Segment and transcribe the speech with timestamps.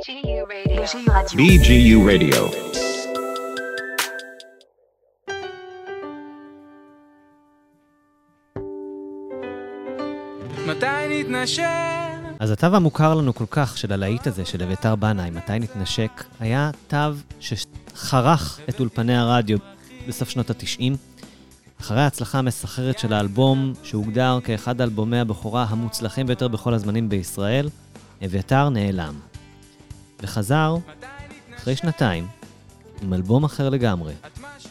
[0.00, 0.82] BGU Radio.
[1.36, 2.42] BGU Radio.
[10.66, 11.64] מתי נתנשק?
[12.38, 16.70] אז התו המוכר לנו כל כך של הלהיט הזה, של אביתר בנאי, מתי נתנשק, היה
[16.88, 16.96] תו
[17.40, 19.58] שחרך את אולפני הרדיו
[20.08, 20.82] בסוף שנות ה-90.
[21.80, 27.68] אחרי ההצלחה המסחררת של האלבום, שהוגדר כאחד אלבומי הבכורה המוצלחים ביותר בכל הזמנים בישראל,
[28.24, 29.29] אביתר נעלם.
[30.22, 30.76] וחזר,
[31.56, 32.26] אחרי שנתיים,
[33.02, 34.14] עם אלבום אחר לגמרי,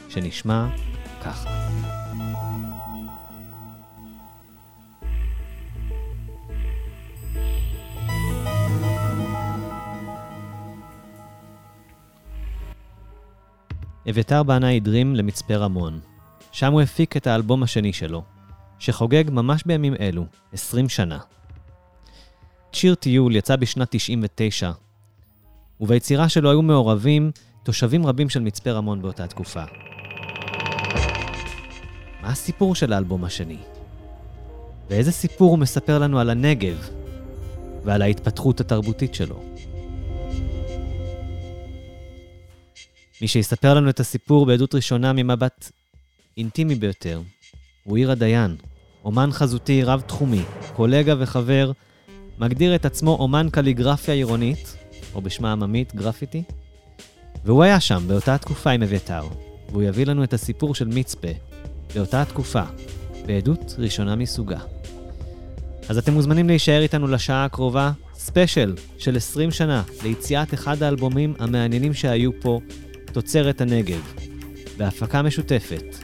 [0.10, 0.68] שנשמע
[1.24, 1.70] ככה.
[14.10, 16.00] אביתר בנה הדרים למצפה רמון.
[16.52, 18.24] שם הוא הפיק את האלבום השני שלו,
[18.80, 21.20] שחוגג ממש בימים אלו, 20 שנה.
[22.72, 24.72] שיר טיול יצא בשנת 99,
[25.82, 27.32] וביצירה שלו היו מעורבים
[27.64, 29.64] תושבים רבים של מצפה רמון באותה תקופה.
[32.22, 33.58] מה הסיפור של האלבום השני?
[34.90, 36.90] ואיזה סיפור הוא מספר לנו על הנגב
[37.84, 39.44] ועל ההתפתחות התרבותית שלו?
[43.22, 45.72] מי שיספר לנו את הסיפור בעדות ראשונה ממבט
[46.38, 47.22] אינטימי ביותר,
[47.84, 48.56] הוא עירה דיין,
[49.04, 50.42] אומן חזותי רב-תחומי,
[50.76, 51.72] קולגה וחבר,
[52.40, 54.76] מגדיר את עצמו אומן קליגרפיה עירונית,
[55.16, 56.44] או בשמה עממית, גרפיטי,
[57.46, 59.24] והוא היה שם באותה תקופה עם אביתר,
[59.70, 61.28] והוא יביא לנו את הסיפור של מצפה,
[61.96, 62.64] באותה התקופה,
[63.26, 64.60] בעדות ראשונה מסוגה.
[65.90, 71.94] אז אתם מוזמנים להישאר איתנו לשעה הקרובה, ספיישל של 20 שנה ליציאת אחד האלבומים המעניינים
[71.94, 72.60] שהיו פה,
[73.12, 74.14] תוצרת הנגב,
[74.78, 75.96] בהפקה משותפת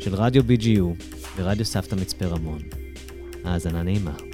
[0.00, 1.04] של רדיו BGU
[1.36, 2.58] ורדיו סבתא מצפה רמון.
[3.44, 4.27] האזנה נעימה.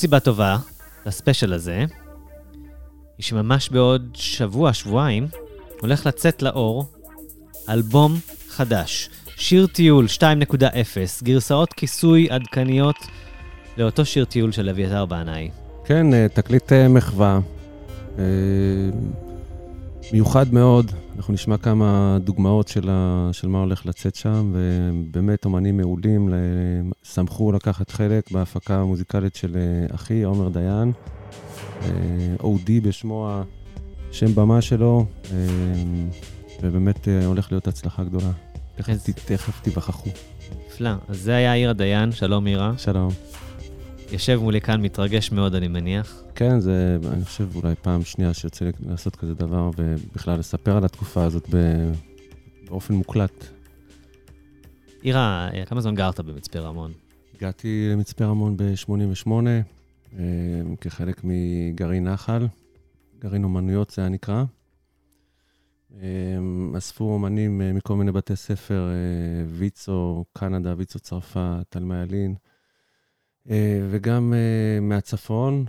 [0.00, 0.56] סיבה טובה
[1.06, 1.84] לספיישל הזה,
[3.18, 5.28] היא שממש בעוד שבוע, שבועיים,
[5.80, 6.86] הולך לצאת לאור
[7.68, 8.18] אלבום
[8.48, 9.10] חדש.
[9.36, 10.22] שיר טיול 2.0,
[11.22, 12.96] גרסאות כיסוי עדכניות
[13.76, 15.50] לאותו שיר טיול של אביתר בנאי.
[15.84, 17.38] כן, אה, תקליט אה, מחווה.
[20.10, 20.92] אה, מיוחד מאוד.
[21.16, 26.28] אנחנו נשמע כמה דוגמאות של, ה, של מה הולך לצאת שם, ובאמת אומנים מעולים
[27.02, 29.56] שמחו לקחת חלק בהפקה המוזיקלית של
[29.94, 30.92] אחי, עומר דיין.
[32.40, 33.40] אודי בשמו
[34.10, 35.06] השם במה שלו,
[36.62, 38.30] ובאמת הולך להיות הצלחה גדולה.
[38.76, 38.94] תכף,
[39.24, 40.10] תכף תיווכחו.
[40.66, 40.90] נפלא.
[41.08, 42.72] אז זה היה עירה דיין, שלום עירה.
[42.76, 43.10] שלום.
[44.12, 46.22] יושב מולי כאן, מתרגש מאוד, אני מניח.
[46.34, 50.84] כן, זה, אני חושב, אולי פעם שנייה שיוצא לי לעשות כזה דבר, ובכלל לספר על
[50.84, 51.48] התקופה הזאת
[52.68, 53.44] באופן מוקלט.
[55.02, 56.92] עירה, כמה זמן גרת במצפה רמון?
[57.36, 59.30] הגעתי למצפה רמון ב-88,
[60.18, 60.22] אה,
[60.80, 62.46] כחלק מגרעין נחל,
[63.18, 64.44] גרעין אומנויות זה היה נקרא.
[66.02, 66.08] אה,
[66.78, 68.88] אספו אומנים אה, מכל מיני בתי ספר,
[69.46, 72.34] ויצו, קנדה, ויצו צרפת, תלמי ילין.
[73.50, 75.64] אה, וגם אה, מהצפון,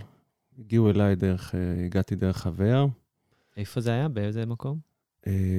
[0.58, 2.86] הגיעו אליי דרך, אה, הגעתי דרך חבר.
[3.56, 4.08] איפה זה היה?
[4.08, 4.78] באיזה מקום?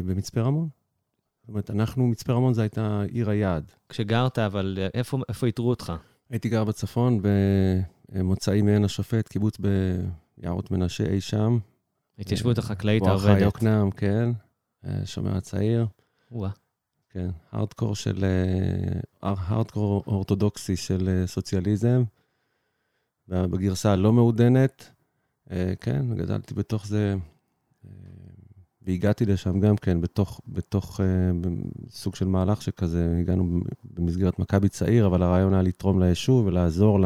[0.05, 0.69] במצפה רמון.
[1.41, 3.71] זאת אומרת, אנחנו, מצפה רמון זו הייתה עיר היעד.
[3.89, 5.93] כשגרת, אבל איפה, איפה איתרו אותך?
[6.29, 7.21] הייתי גר בצפון,
[8.11, 11.57] במוצאי מעין השופט, קיבוץ ביערות מנשה אי שם.
[12.19, 13.29] התיישבות החקלאית העובדת.
[13.29, 14.29] בואכה יוקנעם, כן.
[15.05, 15.85] שומר הצעיר.
[16.31, 16.49] וואה.
[17.13, 18.25] כן, הארדקור של...
[19.21, 22.03] הארדקור אורתודוקסי של אה, סוציאליזם,
[23.27, 24.89] בגרסה הלא מעודנת.
[25.51, 27.15] אה, כן, גדלתי בתוך זה,
[27.85, 27.89] אה,
[28.81, 30.99] והגעתי לשם גם כן, בתוך, בתוך
[31.89, 36.99] סוג של מהלך שכזה, הגענו במסגרת מכבי צעיר, אבל הרעיון היה לתרום ליישוב ולעזור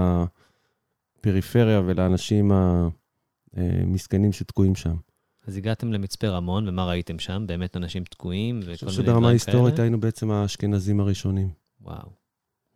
[1.19, 2.51] לפריפריה ולאנשים
[3.53, 4.95] המסכנים שתקועים שם.
[5.47, 7.43] אז הגעתם למצפה רמון, ומה ראיתם שם?
[7.47, 9.05] באמת אנשים תקועים וכל מיני דברים כאלה?
[9.05, 11.49] שברמה ההיסטורית היינו בעצם האשכנזים הראשונים.
[11.81, 12.09] וואו,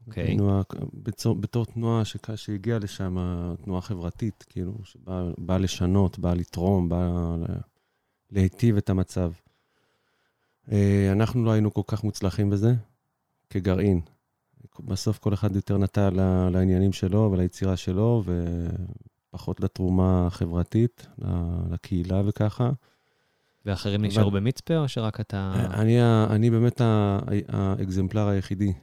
[0.08, 0.24] אוקיי.
[0.24, 0.62] היינו
[0.94, 2.02] בתור, בתור תנועה
[2.36, 3.18] שהגיעה לשם,
[3.64, 7.36] תנועה חברתית, כאילו, שבאה לשנות, באה לתרום, באה
[8.32, 9.32] להיטיב את המצב.
[10.72, 12.74] אה, אנחנו לא היינו כל כך מוצלחים בזה,
[13.50, 14.02] כגרעין.
[14.80, 16.10] בסוף כל אחד יותר נטע
[16.52, 18.46] לעניינים שלו וליצירה שלו, ו...
[19.32, 21.08] פחות לתרומה החברתית,
[21.72, 22.72] לקהילה וככה.
[23.66, 25.54] ואחרים אבל- נשארו במצפה, או שרק אתה...
[25.74, 25.98] אני,
[26.30, 26.82] אני באמת
[27.48, 28.74] האקזמפלר היחידי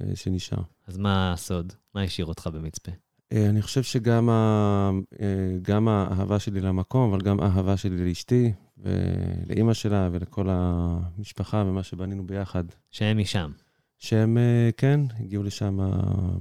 [0.00, 0.62] אה, שנשאר.
[0.86, 1.72] אז מה הסוד?
[1.94, 2.92] מה השאיר אותך במצפה?
[3.32, 8.52] אה, אני חושב שגם ה, אה, גם האהבה שלי למקום, אבל גם האהבה שלי לאשתי
[8.78, 12.64] ולאימא שלה ולכל המשפחה ומה שבנינו ביחד.
[12.90, 13.52] שהם משם.
[13.98, 14.38] שהם,
[14.76, 15.78] כן, הגיעו לשם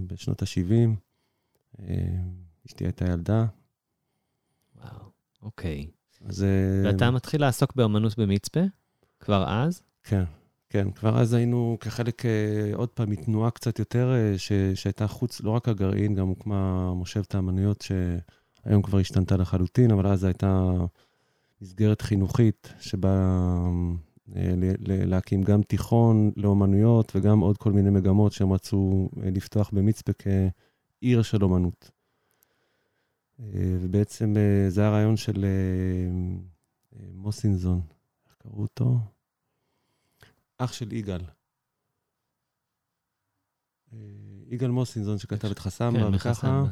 [0.08, 0.90] בשנות ה-70.
[2.70, 3.46] אשתי הייתה ילדה,
[4.76, 5.06] וואו,
[5.42, 5.88] אוקיי.
[6.26, 6.44] אז...
[6.44, 8.60] אה, ואתה מתחיל לעסוק באמנות במצפה?
[9.20, 9.82] כבר אז?
[10.04, 10.24] כן,
[10.70, 10.92] כן.
[10.92, 15.52] כבר אז היינו כחלק, אה, עוד פעם, מתנועה קצת יותר, אה, ש, שהייתה חוץ, לא
[15.52, 20.72] רק הגרעין, גם הוקמה מושבת האמנויות, שהיום כבר השתנתה לחלוטין, אבל אז הייתה
[21.62, 23.40] מסגרת חינוכית שבה
[24.88, 31.44] להקים גם תיכון לאומנויות וגם עוד כל מיני מגמות שהם רצו לפתוח במצפה כעיר של
[31.44, 31.99] אומנות.
[33.40, 36.10] אה, ובעצם אה, זה הרעיון של אה,
[37.14, 37.82] מוסינזון,
[38.26, 38.98] איך קראו אותו?
[40.58, 41.22] אח של יגאל.
[44.48, 46.64] יגאל מוסינזון שכתב את חסמבה, כן, וככה.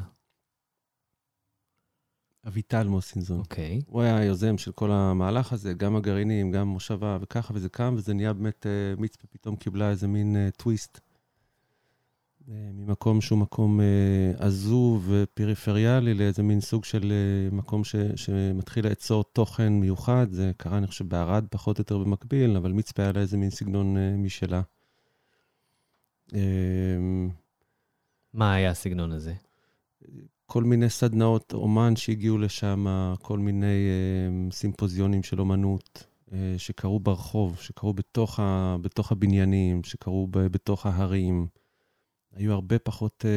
[2.46, 3.38] אביטל מוסינזון.
[3.38, 3.80] אוקיי.
[3.86, 8.14] הוא היה היוזם של כל המהלך הזה, גם הגרעינים, גם מושבה וככה, וזה קם, וזה
[8.14, 8.66] נהיה באמת,
[8.98, 11.00] מצפה פתאום קיבלה איזה מין טוויסט.
[12.50, 18.88] אה, ממקום שהוא מקום אה, עזוב ופריפריאלי לאיזה מין סוג של אה, מקום ש, שמתחיל
[18.88, 20.26] לאצור תוכן מיוחד.
[20.30, 23.50] זה קרה, אני חושב, בערד פחות או יותר במקביל, אבל מצפה היה לה איזה מין
[23.50, 24.62] סגנון משלה.
[26.34, 26.40] אה,
[28.34, 29.34] מה היה הסגנון הזה?
[30.46, 32.86] כל מיני סדנאות אומן שהגיעו לשם,
[33.22, 33.88] כל מיני
[34.50, 36.06] סימפוזיונים של אומנות
[36.56, 41.46] שקרו ברחוב, שקרו בתוך, ה, בתוך הבניינים, שקרו ב, בתוך ההרים.
[42.38, 43.30] היו הרבה פחות אה,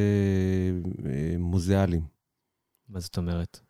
[1.10, 2.02] אה, מוזיאליים.
[2.88, 3.60] מה זאת אומרת?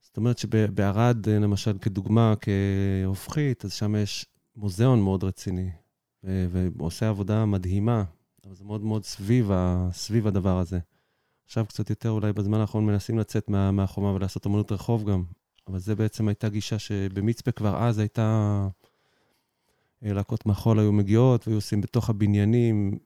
[0.00, 4.26] זאת אומרת שבערד, אה, למשל, כדוגמה, כהופכית, אז שם יש
[4.56, 5.70] מוזיאון מאוד רציני,
[6.24, 8.04] ועושה עבודה מדהימה,
[8.46, 10.78] אבל זה מאוד מאוד סביב, ה- סביב הדבר הזה.
[11.44, 15.24] עכשיו קצת יותר, אולי בזמן האחרון מנסים לצאת מה, מהחומה ולעשות אמנות רחוב גם,
[15.68, 18.68] אבל זה בעצם הייתה גישה שבמצפה כבר אז הייתה...
[20.04, 22.98] אה, להקות מחול היו מגיעות, והיו עושים בתוך הבניינים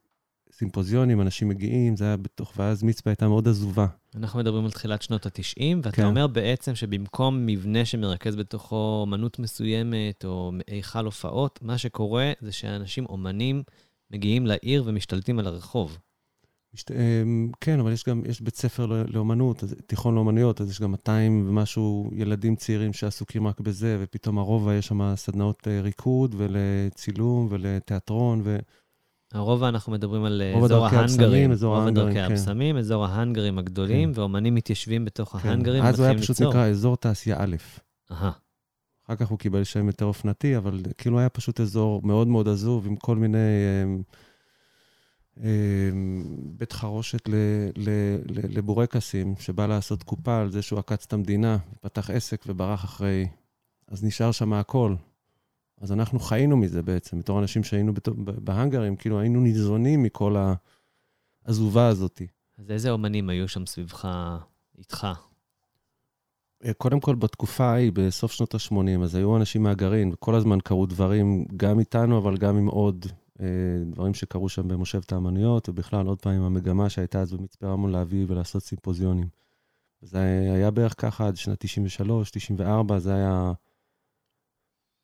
[0.58, 3.86] סימפוזיונים, אנשים מגיעים, זה היה בתוך, ואז מצפה הייתה מאוד עזובה.
[4.14, 6.04] אנחנו מדברים על תחילת שנות ה-90, ואתה כן.
[6.04, 13.06] אומר בעצם שבמקום מבנה שמרכז בתוכו אמנות מסוימת, או היכל הופעות, מה שקורה זה שאנשים,
[13.06, 13.62] אומנים,
[14.10, 15.98] מגיעים לעיר ומשתלטים על הרחוב.
[16.74, 16.90] משת...
[16.90, 20.90] אמ, כן, אבל יש גם, יש בית ספר לא- לאומנות, תיכון לאומנויות, אז יש גם
[20.90, 27.48] 200 ומשהו ילדים צעירים שעסוקים רק בזה, ופתאום הרובע יש שם סדנאות אה, ריקוד ולצילום
[27.50, 28.58] ולתיאטרון, ו...
[29.32, 32.24] הרובע אנחנו מדברים על אה, אזור ההנגרים, אזור דרכי כן.
[32.24, 35.48] הבשמים, אזור ההנגרים הגדולים, ואומנים מתיישבים בתוך כן.
[35.48, 36.40] ההנגרים אז הוא היה פשוט.
[36.40, 37.56] נקרא אזור תעשייה א'.
[38.12, 38.30] אהה,
[39.06, 42.86] אחר כך הוא קיבל שם יותר אופנתי, אבל כאילו היה פשוט אזור מאוד מאוד עזוב,
[42.86, 43.38] עם כל מיני...
[43.84, 44.02] אמ,
[45.44, 46.24] אמ,
[46.56, 47.28] בית חרושת
[48.48, 53.28] לבורקסים, שבא לעשות קופה על זה שהוא עקץ את המדינה, פתח עסק וברח אחרי...
[53.88, 54.94] אז נשאר שם הכל.
[55.80, 60.36] אז אנחנו חיינו מזה בעצם, בתור אנשים שהיינו בהאנגרים, כאילו היינו ניזונים מכל
[61.44, 62.22] העזובה הזאת.
[62.58, 64.08] אז איזה אומנים היו שם סביבך,
[64.78, 65.06] איתך?
[66.64, 70.86] אה, קודם כל, בתקופה ההיא, בסוף שנות ה-80, אז היו אנשים מהגרעין, וכל הזמן קרו
[70.86, 73.06] דברים, גם איתנו, אבל גם עם עוד
[73.40, 73.46] אה,
[73.90, 78.24] דברים שקרו שם במושבת האמנויות, ובכלל, עוד פעם, עם המגמה שהייתה אז במצפה רמון להביא
[78.28, 79.28] ולעשות סימפוזיונים.
[80.00, 80.18] זה
[80.54, 83.52] היה בערך ככה עד שנת 93, 94, זה היה...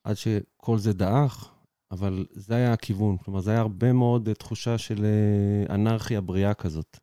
[0.05, 1.51] עד שכל זה דעך,
[1.91, 3.17] אבל זה היה הכיוון.
[3.17, 6.99] כלומר, זה היה הרבה מאוד אה, תחושה של אה, אנרכיה בריאה כזאת,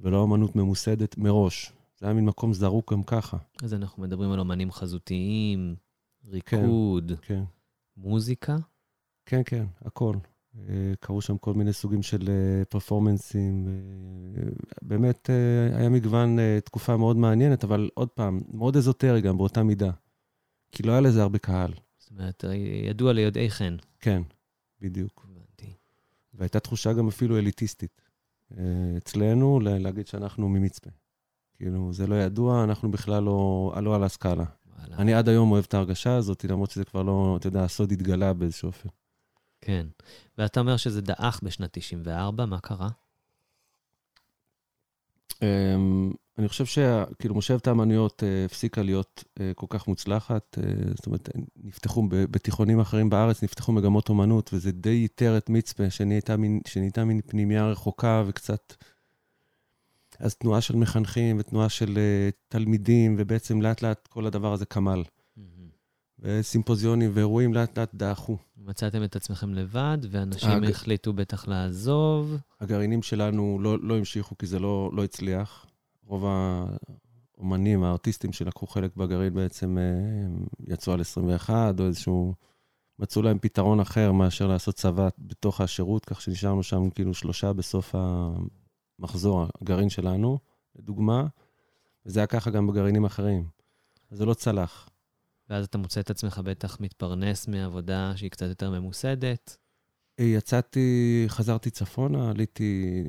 [0.00, 1.72] ולא אמנות ממוסדת מראש.
[1.98, 3.36] זה היה מין מקום זרוק גם ככה.
[3.62, 5.76] אז אנחנו מדברים על אומנים חזותיים,
[6.24, 7.42] ריקוד, כן.
[7.96, 8.56] מוזיקה.
[9.26, 10.14] כן, כן, הכל.
[10.58, 12.28] אה, קרו שם כל מיני סוגים של
[12.68, 13.68] פרפורמנסים.
[14.82, 15.30] באמת
[15.74, 19.90] היה מגוון, תקופה מאוד מעניינת, אבל עוד פעם, מאוד אזוטרי גם באותה מידה.
[20.72, 21.72] כי לא היה לזה הרבה קהל.
[22.08, 22.44] זאת אומרת,
[22.84, 23.76] ידוע ליודעי חן.
[24.00, 24.22] כן,
[24.80, 25.26] בדיוק.
[25.30, 25.72] הבנתי.
[26.34, 28.02] והייתה תחושה גם אפילו אליטיסטית.
[28.58, 28.64] אה,
[28.96, 30.90] אצלנו, להגיד שאנחנו ממצפה.
[31.56, 34.44] כאילו, זה לא ידוע, אנחנו בכלל לא, לא על הסקאלה.
[34.66, 34.96] וואלה.
[34.96, 38.32] אני עד היום אוהב את ההרגשה הזאת, למרות שזה כבר לא, אתה יודע, הסוד התגלה
[38.32, 38.88] באיזשהו אופן.
[39.60, 39.86] כן.
[40.38, 42.88] ואתה אומר שזה דעך בשנת 94, מה קרה?
[46.38, 50.58] אני חושב שכאילו מושבת האמנויות אה, הפסיקה להיות אה, כל כך מוצלחת.
[50.58, 55.90] אה, זאת אומרת, נפתחו בתיכונים אחרים בארץ, נפתחו מגמות אומנות, וזה די ייתר את מצפה,
[55.90, 58.74] שנהייתה מין, שנהייתה מין פנימייה רחוקה וקצת...
[60.18, 61.98] אז תנועה של מחנכים ותנועה של
[62.48, 65.02] תלמידים, ובעצם לאט לאט כל הדבר הזה כמל.
[66.18, 68.36] וסימפוזיונים ואירועים לאט לאט דעכו.
[68.56, 72.36] מצאתם את עצמכם לבד, ואנשים הג- החליטו בטח לעזוב.
[72.60, 75.66] הגרעינים שלנו לא, לא המשיכו כי זה לא, לא הצליח.
[76.08, 76.24] רוב
[77.36, 82.34] האומנים, הארטיסטים שלקחו חלק בגרעין בעצם אה, יצאו על 21, או איזשהו...
[82.98, 87.94] מצאו להם פתרון אחר מאשר לעשות צבא בתוך השירות, כך שנשארנו שם כאילו שלושה בסוף
[88.98, 90.38] המחזור, הגרעין שלנו,
[90.78, 91.26] לדוגמה,
[92.06, 93.48] וזה היה ככה גם בגרעינים אחרים.
[94.10, 94.88] אז זה לא צלח.
[95.50, 99.56] ואז אתה מוצא את עצמך בטח מתפרנס מעבודה שהיא קצת יותר ממוסדת.
[100.20, 103.04] יצאתי, חזרתי צפונה, עליתי,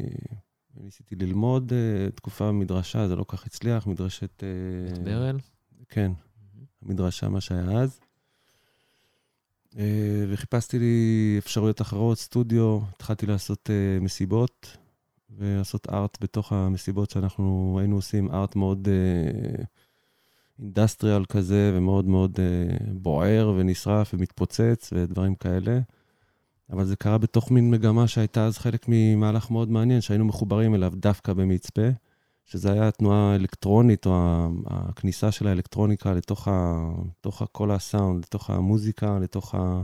[0.79, 4.43] ניסיתי ללמוד אה, תקופה במדרשה, זה לא כל כך הצליח, מדרשת...
[4.43, 5.38] אה, את ברל.
[5.89, 6.12] כן,
[6.86, 8.00] המדרשה, מה שהיה אז.
[9.77, 14.77] אה, וחיפשתי לי אפשרויות אחרות, סטודיו, התחלתי לעשות אה, מסיבות,
[15.38, 18.88] ולעשות ארט בתוך המסיבות שאנחנו היינו עושים, ארט מאוד
[20.59, 25.79] אינדסטריאל כזה, ומאוד מאוד אה, בוער ונשרף ומתפוצץ ודברים כאלה.
[26.71, 30.91] אבל זה קרה בתוך מין מגמה שהייתה אז חלק ממהלך מאוד מעניין, שהיינו מחוברים אליו
[30.95, 31.88] דווקא במצפה,
[32.45, 39.19] שזה היה התנועה האלקטרונית, או הכניסה של האלקטרוניקה לתוך, ה, לתוך כל הסאונד, לתוך המוזיקה,
[39.19, 39.81] לתוך ה,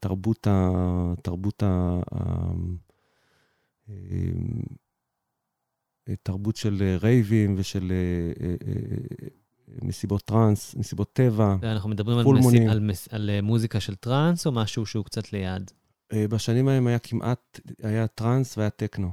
[0.00, 0.70] תרבות ה,
[1.62, 2.52] ה,
[6.08, 9.28] אה, תרבות של אה, רייבים ושל אה, אה, אה,
[9.82, 11.56] מסיבות טראנס, מסיבות טבע.
[11.62, 12.24] אנחנו מדברים על.
[12.26, 15.70] מסי, על, מס, על אה, מוזיקה של טראנס, או משהו שהוא קצת ליד?
[16.12, 19.10] אה, בשנים ההם היה כמעט, היה טראנס והיה טכנו.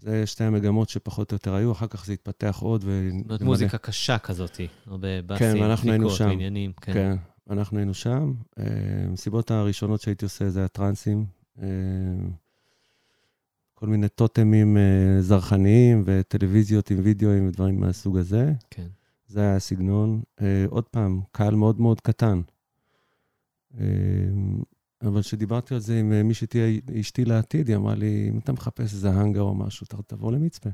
[0.00, 2.84] זה שתי המגמות שפחות או יותר היו, אחר כך זה התפתח עוד.
[2.84, 3.08] ו...
[3.18, 6.26] זאת אומרת, מוזיקה קשה כזאת, הרבה באסים, כן, דפיקות שם.
[6.26, 6.72] ועניינים.
[6.80, 6.92] כן.
[6.92, 7.16] כן,
[7.50, 8.32] אנחנו היינו שם.
[8.58, 8.64] אה,
[9.08, 10.66] המסיבות הראשונות שהייתי עושה זה.
[11.62, 11.66] אה,
[13.74, 14.76] כל מיני טוטמים
[15.20, 18.52] זרחניים וטלוויזיות עם וידאוים ודברים מהסוג הזה.
[18.70, 18.86] כן.
[19.26, 20.22] זה היה הסגנון.
[20.40, 22.40] אה, עוד פעם, קהל מאוד מאוד קטן.
[23.78, 23.84] אה,
[25.02, 28.52] אבל כשדיברתי על זה עם אה, מי שתהיה אשתי לעתיד, היא אמרה לי, אם אתה
[28.52, 30.70] מחפש איזה האנגר או משהו, תבוא למצפה.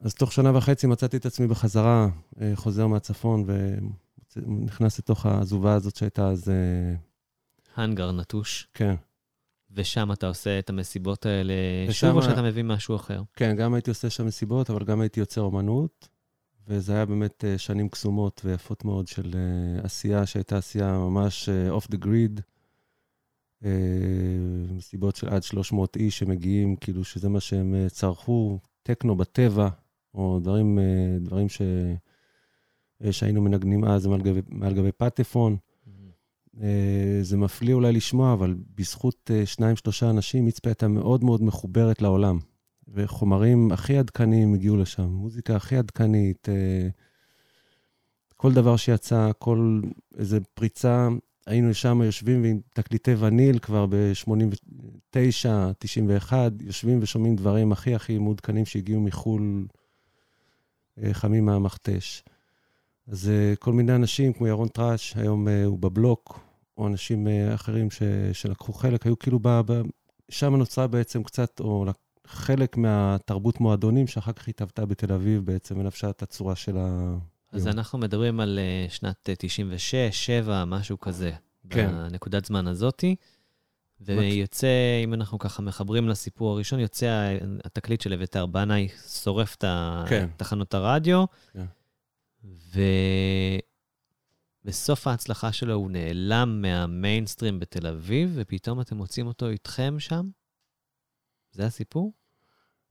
[0.00, 2.08] אז תוך שנה וחצי מצאתי את עצמי בחזרה,
[2.40, 3.44] אה, חוזר מהצפון,
[4.36, 6.48] ונכנס לתוך העזובה הזאת שהייתה אז...
[6.48, 6.94] אה,
[7.76, 8.94] האנגר נטוש, כן.
[9.70, 11.54] ושם אתה עושה את המסיבות האלה
[11.88, 13.22] ושם שוב, או שאתה מביא משהו אחר?
[13.36, 16.08] כן, גם הייתי עושה שם מסיבות, אבל גם הייתי יוצר אומנות,
[16.70, 21.48] וזה היה באמת אה, שנים קסומות ויפות מאוד של אה, עשייה שהייתה עשייה ממש
[21.92, 22.40] the grid.
[23.64, 23.70] אה,
[24.76, 29.68] מסיבות של עד 300 איש שמגיעים, כאילו שזה מה שהם אה, צרכו, טכנו בטבע,
[30.14, 30.78] או דברים,
[31.20, 31.62] דברים ש...
[33.10, 35.56] שהיינו מנגנים אז מעל גבי, מעל גבי פטפון.
[36.60, 42.02] אה, זה מפליא אולי לשמוע, אבל בזכות שניים, שלושה אנשים, מצפה הייתה מאוד מאוד מחוברת
[42.02, 42.38] לעולם.
[42.94, 46.88] וחומרים הכי עדכניים הגיעו לשם, מוזיקה הכי עדכנית, אה,
[48.36, 49.80] כל דבר שיצא, כל
[50.18, 51.08] איזה פריצה,
[51.46, 58.66] היינו שם יושבים עם תקליטי וניל כבר ב-89, 91, יושבים ושומעים דברים הכי הכי מעודכנים
[58.66, 59.66] שהגיעו מחו"ל,
[61.02, 62.22] אה, חמים מהמכתש.
[63.06, 66.40] אז אה, כל מיני אנשים, כמו ירון טראש, היום הוא בבלוק,
[66.76, 69.82] או אנשים אחרים ש, שלקחו חלק, היו כאילו, ב, ב,
[70.28, 71.84] שם נוצרה בעצם קצת, או
[72.30, 77.16] חלק מהתרבות מועדונים, שאחר כך התהוותה בתל אביב בעצם, ולבשה את הצורה של ה...
[77.52, 77.78] אז היום.
[77.78, 79.94] אנחנו מדברים על אה, שנת אה, 96,
[80.26, 81.32] 7, משהו כזה.
[81.70, 81.90] כן.
[81.92, 83.16] בנקודת זמן הזאתי.
[84.00, 84.68] ויוצא,
[85.04, 88.88] אם אנחנו ככה מחברים לסיפור הראשון, יוצא התקליט של אביתר בנאי,
[89.22, 89.64] שורף את
[90.08, 90.28] כן.
[90.36, 91.64] תחנות הרדיו, כן.
[94.64, 100.30] ובסוף ההצלחה שלו הוא נעלם מהמיינסטרים בתל אביב, ופתאום אתם מוצאים אותו איתכם שם?
[101.52, 102.12] זה הסיפור?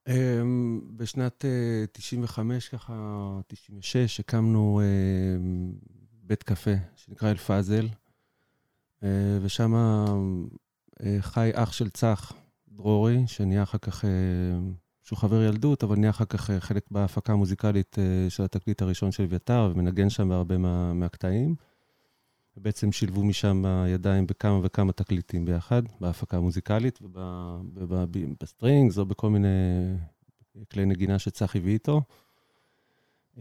[0.07, 2.93] אמ, בשנת אה, 95, ככה,
[3.47, 5.71] 96, הקמנו אמ,
[6.23, 7.87] בית קפה שנקרא אל-פאזל,
[9.03, 9.09] אה,
[9.41, 9.73] ושם
[11.19, 12.33] חי אח של צח,
[12.79, 14.09] דרורי, שנהיה אחר כך, אה,
[15.03, 19.11] שהוא חבר ילדות, אבל נהיה אחר כך אה, חלק בהפקה המוזיקלית אה, של התקליט הראשון
[19.11, 21.55] של אביתר, ומנגן שם בהרבה מה, מהקטעים.
[22.61, 26.99] בעצם שילבו משם הידיים בכמה וכמה תקליטים ביחד, בהפקה המוזיקלית
[27.73, 29.47] וב strings או בכל מיני
[30.71, 32.01] כלי נגינה שצח הביא איתו.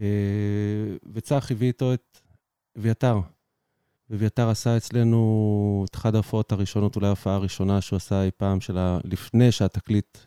[0.01, 0.07] אה,
[1.13, 2.19] וצח הביא איתו את
[2.77, 3.19] אביתר.
[4.09, 8.99] ואביתר עשה אצלנו את אחת ההופעות הראשונות, אולי ההופעה הראשונה שהוא עשה אי פעם, שלה,
[9.03, 10.17] לפני שהתקליט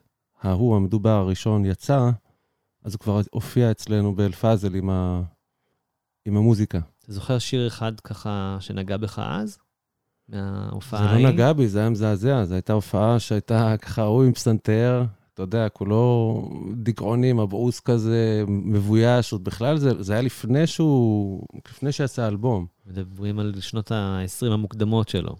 [0.40, 2.10] ההוא, המדובר הראשון, יצא,
[2.82, 5.22] אז הוא כבר הופיע אצלנו באלפאזל עם, ה...
[6.24, 6.78] עם המוזיקה.
[7.04, 9.58] אתה זוכר שיר אחד ככה שנגע בך אז?
[10.28, 11.26] מההופעה זה ההיא?
[11.26, 12.44] לא נגע בי, זה היה מזעזע.
[12.44, 15.04] זו הייתה הופעה שהייתה ככה, הוא עם פסנתר,
[15.34, 21.92] אתה יודע, כולו דיכאוני, מבעוס כזה, מבויש, עוד בכלל זה, זה היה לפני שהוא, לפני
[21.92, 22.66] שיצא האלבום.
[22.86, 25.36] מדברים על שנות ה-20 המוקדמות שלו.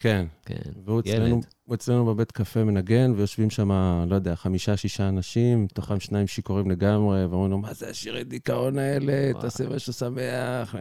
[0.00, 0.26] כן.
[0.44, 1.46] כן, והוא אצלנו, ילד.
[1.64, 3.70] הוא אצלנו בבית קפה מנגן, ויושבים שם,
[4.08, 8.78] לא יודע, חמישה, שישה אנשים, מתוכם שניים שיכורים לגמרי, ואומרים לו, מה זה השירי דיכאון
[8.78, 9.32] האלה?
[9.40, 10.74] תעשה משהו שמח.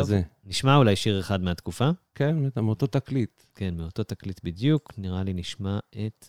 [0.00, 0.22] כזה.
[0.44, 1.90] נשמע אולי שיר אחד מהתקופה.
[2.14, 3.42] כן, בטח, מאותו תקליט.
[3.54, 4.92] כן, מאותו תקליט בדיוק.
[4.98, 6.28] נראה לי נשמע את...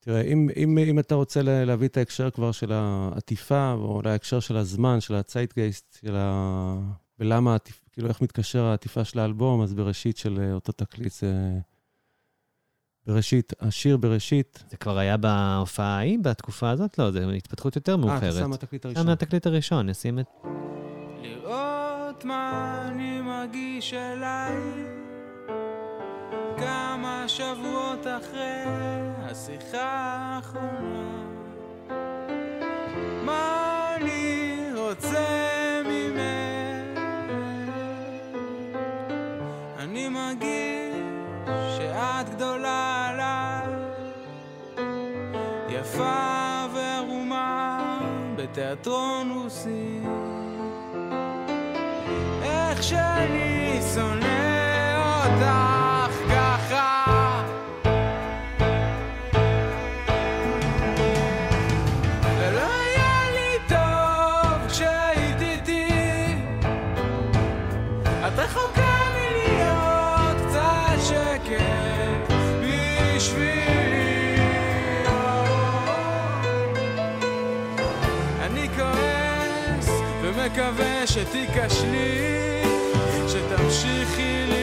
[0.00, 4.10] תראה, אם, אם, אם אתה רוצה לה- להביא את ההקשר כבר של העטיפה, או אולי
[4.10, 6.74] ההקשר של הזמן, של הצייטגייסט, של ה...
[7.18, 7.56] ולמה,
[7.92, 11.32] כאילו, איך מתקשר העטיפה של האלבום, אז בראשית של אה, אותו תקליט זה...
[13.06, 14.64] בראשית, השיר בראשית.
[14.70, 16.98] זה כבר היה בהופעה ההיא, בתקופה הזאת?
[16.98, 18.34] לא, זה התפתחות יותר אה, אתה מאוחרת.
[18.34, 19.06] שם מהתקליט אה, הראשון.
[19.06, 20.26] מהתקליט הראשון, נשים את...
[21.22, 24.56] לראות מה אני מרגיש אליי.
[26.56, 28.64] כמה שבועות אחרי
[29.18, 31.24] השיחה האחרונה.
[33.24, 37.00] מה אני רוצה ממך?
[39.78, 40.96] אני מרגיש
[41.76, 43.74] שאת גדולה עליי.
[45.68, 47.98] יפה וערומה
[48.36, 50.00] בתיאטרון רוסי
[52.80, 57.42] איך שאני שונא אותך ככה.
[62.38, 65.88] ולא היה לי טוב כשהיית איתי.
[68.26, 74.36] את רחוקה מלהיות קצת שקט בשבילי.
[78.40, 79.88] אני כועס
[80.22, 82.49] ומקווה שתיכשלי,
[83.72, 84.59] שתמשיכי לראות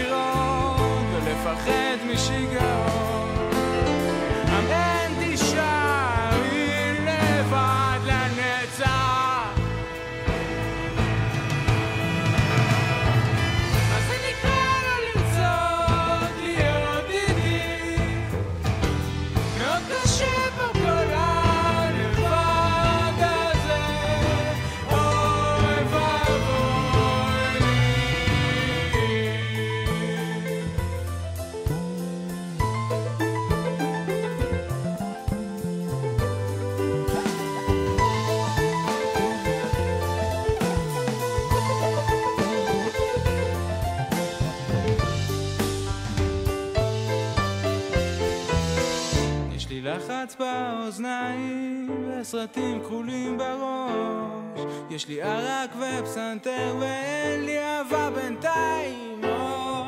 [50.88, 51.90] באוזניים
[52.22, 59.86] וסרטים כחולים בראש יש לי ערק ופסנתר ואין לי אהבה בינתיים או.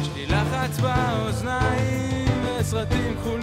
[0.00, 3.37] יש לי לחץ באוזניים וסרטים כחולים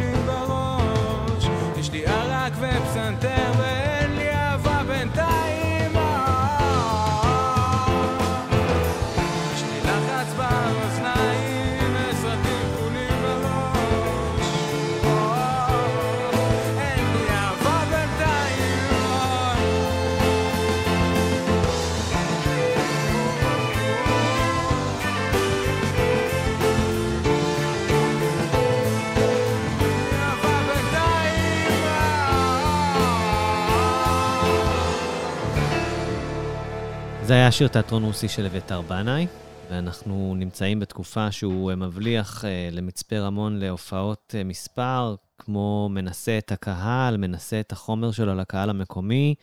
[37.28, 39.28] זה היה שיר תיאטרון רוסי של אביתר בנאי,
[39.70, 46.52] ואנחנו נמצאים בתקופה שהוא אה, מבליח אה, למצפה רמון להופעות אה, מספר, כמו מנסה את
[46.52, 49.36] הקהל, מנסה את החומר שלו לקהל המקומי,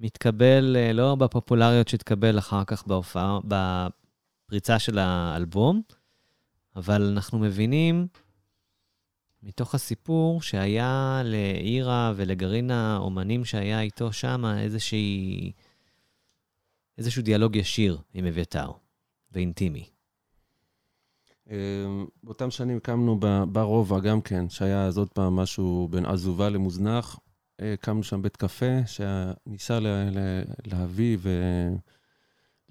[0.00, 5.82] מתקבל לא בפופולריות שהתקבל אחר כך בהופעה, בפריצה של האלבום,
[6.76, 8.06] אבל אנחנו מבינים
[9.42, 15.52] מתוך הסיפור שהיה לאירה ולגרעין האומנים שהיה איתו שם איזושהי...
[16.98, 18.70] איזשהו דיאלוג ישיר עם אביתר,
[19.32, 19.84] ואינטימי.
[21.50, 21.56] אה,
[22.22, 27.18] באותם שנים הקמנו ב- ברובע גם כן, שהיה אז עוד פעם משהו בין עזובה למוזנח.
[27.60, 31.18] אה, הקמנו שם בית קפה, שניסה ל- ל- להביא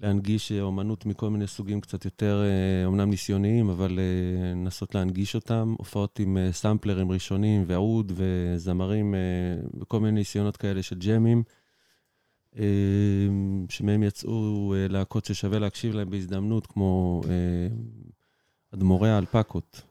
[0.00, 5.74] ולהנגיש אומנות מכל מיני סוגים קצת יותר, אה, אומנם ניסיוניים, אבל אה, לנסות להנגיש אותם.
[5.78, 9.20] הופעות עם אה, סמפלרים ראשונים ועוד וזמרים, אה,
[9.80, 11.42] וכל מיני ניסיונות כאלה של ג'מים.
[12.58, 12.64] אה,
[13.68, 17.68] שמהם יצאו אה, להקות ששווה להקשיב להם בהזדמנות, כמו אה,
[18.74, 19.82] אדמו"רי האלפקות.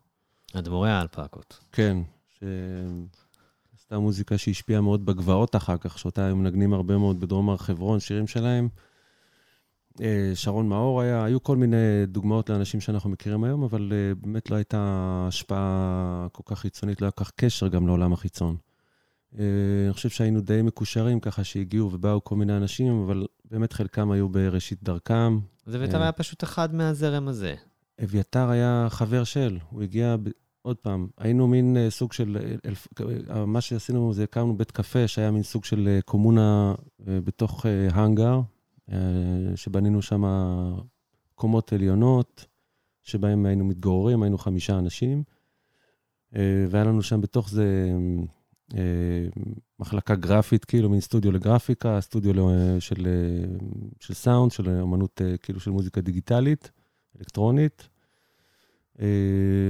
[0.53, 1.59] אדמו"רי האלפקות.
[1.71, 1.97] כן,
[2.39, 7.99] שעשתה מוזיקה שהשפיעה מאוד בגבעות אחר כך, שאותה היו מנגנים הרבה מאוד בדרום הר חברון,
[7.99, 8.69] שירים שלהם.
[10.33, 14.77] שרון מאור היה, היו כל מיני דוגמאות לאנשים שאנחנו מכירים היום, אבל באמת לא הייתה
[15.27, 18.55] השפעה כל כך חיצונית, לא היה כל כך קשר גם לעולם החיצון.
[19.39, 19.45] אה,
[19.85, 24.29] אני חושב שהיינו די מקושרים ככה שהגיעו ובאו כל מיני אנשים, אבל באמת חלקם היו
[24.29, 25.39] בראשית דרכם.
[25.65, 26.01] אז אביתר אה.
[26.01, 27.55] היה פשוט אחד מהזרם הזה.
[28.03, 30.29] אביתר היה חבר של, הוא הגיע, ב...
[30.61, 32.37] עוד פעם, היינו מין אה, סוג של,
[33.47, 38.41] מה שעשינו זה הקמנו בית קפה שהיה מין סוג של קומונה בתוך האנגר,
[39.55, 40.23] שבנינו שם
[41.35, 42.45] קומות עליונות,
[43.01, 45.23] שבהם היינו מתגוררים, היינו חמישה אנשים,
[46.31, 47.93] והיה לנו שם בתוך זה
[49.79, 53.57] מחלקה גרפית, כאילו מין סטודיו לגרפיקה, סטודיו ל- של, אה,
[53.99, 56.71] של סאונד, של אמנות, אה, כאילו של מוזיקה דיגיטלית.
[57.19, 57.89] אלקטרונית,
[58.99, 59.05] אה,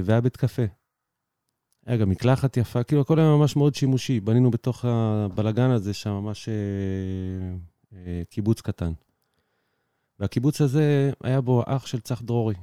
[0.04, 0.62] והיה בית קפה.
[1.86, 4.20] היה גם מקלחת יפה, כאילו הכל היה ממש מאוד שימושי.
[4.20, 6.54] בנינו בתוך הבלגן הזה שם ממש אה,
[7.98, 8.92] אה, קיבוץ קטן.
[10.20, 12.54] והקיבוץ הזה, היה בו אח של צח דרורי.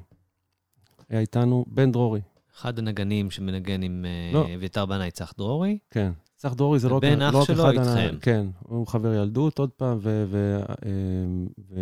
[1.09, 2.21] היה איתנו בן דרורי,
[2.55, 4.47] אחד הנגנים שמנגן עם אה, לא.
[4.55, 5.77] אביתר בנאי, צח דרורי.
[5.91, 6.11] כן.
[6.39, 7.77] צח דרורי זה לא רק אח לא רק שלו אחד...
[7.77, 8.17] ה- איתכם.
[8.21, 11.81] כן, הוא חבר ילדות עוד פעם, אה,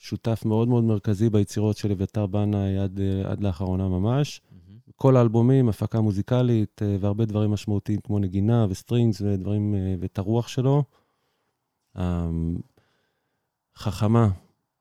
[0.00, 4.40] ושותף מאוד מאוד מרכזי ביצירות של אביתר בנאי עד, אה, עד לאחרונה ממש.
[4.96, 10.48] כל האלבומים, הפקה מוזיקלית אה, והרבה דברים משמעותיים כמו נגינה ו strings ודברים, ואת הרוח
[10.48, 10.84] שלו.
[13.76, 14.28] חכמה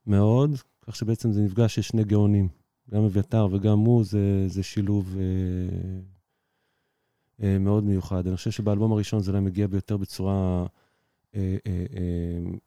[0.08, 0.52] מאוד,
[0.82, 2.48] כך שבעצם זה מפגש של שני גאונים.
[2.94, 5.18] גם אביתר וגם הוא, זה, זה שילוב
[7.60, 8.28] מאוד מיוחד.
[8.28, 10.66] אני חושב שבאלבום הראשון זה אולי מגיע ביותר בצורה
[11.36, 11.86] אה, אה,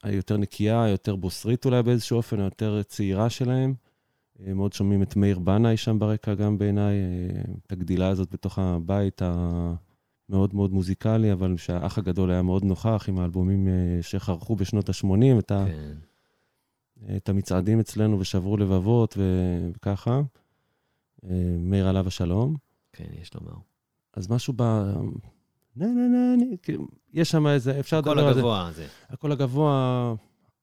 [0.05, 3.75] אה, יותר נקייה, יותר בוסרית אולי באיזשהו אופן, יותר צעירה שלהם.
[4.41, 8.59] אה, מאוד שומעים את מאיר בנאי שם ברקע, גם בעיניי, אה, את הגדילה הזאת בתוך
[8.59, 14.89] הבית המאוד מאוד מוזיקלי, אבל שהאח הגדול היה מאוד נוכח עם האלבומים אה, שחרכו בשנות
[14.89, 15.95] ה-80, את, ה, כן.
[17.17, 20.21] את המצעדים אצלנו ושברו לבבות וככה.
[21.25, 22.57] אה, מאיר עליו השלום.
[22.93, 23.55] כן, יש לומר.
[24.16, 24.62] אז משהו ב...
[25.77, 28.40] נה נה נה, נה, כאילו, יש שם איזה, אפשר לדבר על זה.
[28.40, 28.87] הגבוה הזה.
[29.09, 30.14] הקול הגבוה,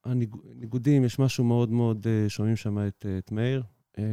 [0.06, 3.64] הניגודים, יש משהו מאוד מאוד, אה, שומעים שם את, אה, את מאיר,
[3.98, 4.04] אה,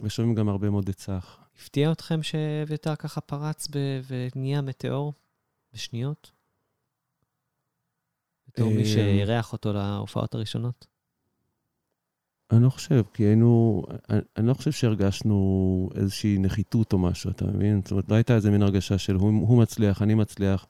[0.00, 1.38] ושומעים גם הרבה מאוד את צח.
[1.56, 5.12] הפתיע אתכם שאביתר ככה פרץ ב- ונהיה מטאור
[5.72, 6.30] בשניות?
[8.48, 10.86] בתור מי אה, שאירח אותו להופעות הראשונות?
[12.56, 17.44] אני לא חושב, כי היינו, אני, אני לא חושב שהרגשנו איזושהי נחיתות או משהו, אתה
[17.46, 17.80] מבין?
[17.82, 20.66] זאת אומרת, לא הייתה איזה מין הרגשה של הוא, הוא מצליח, אני מצליח.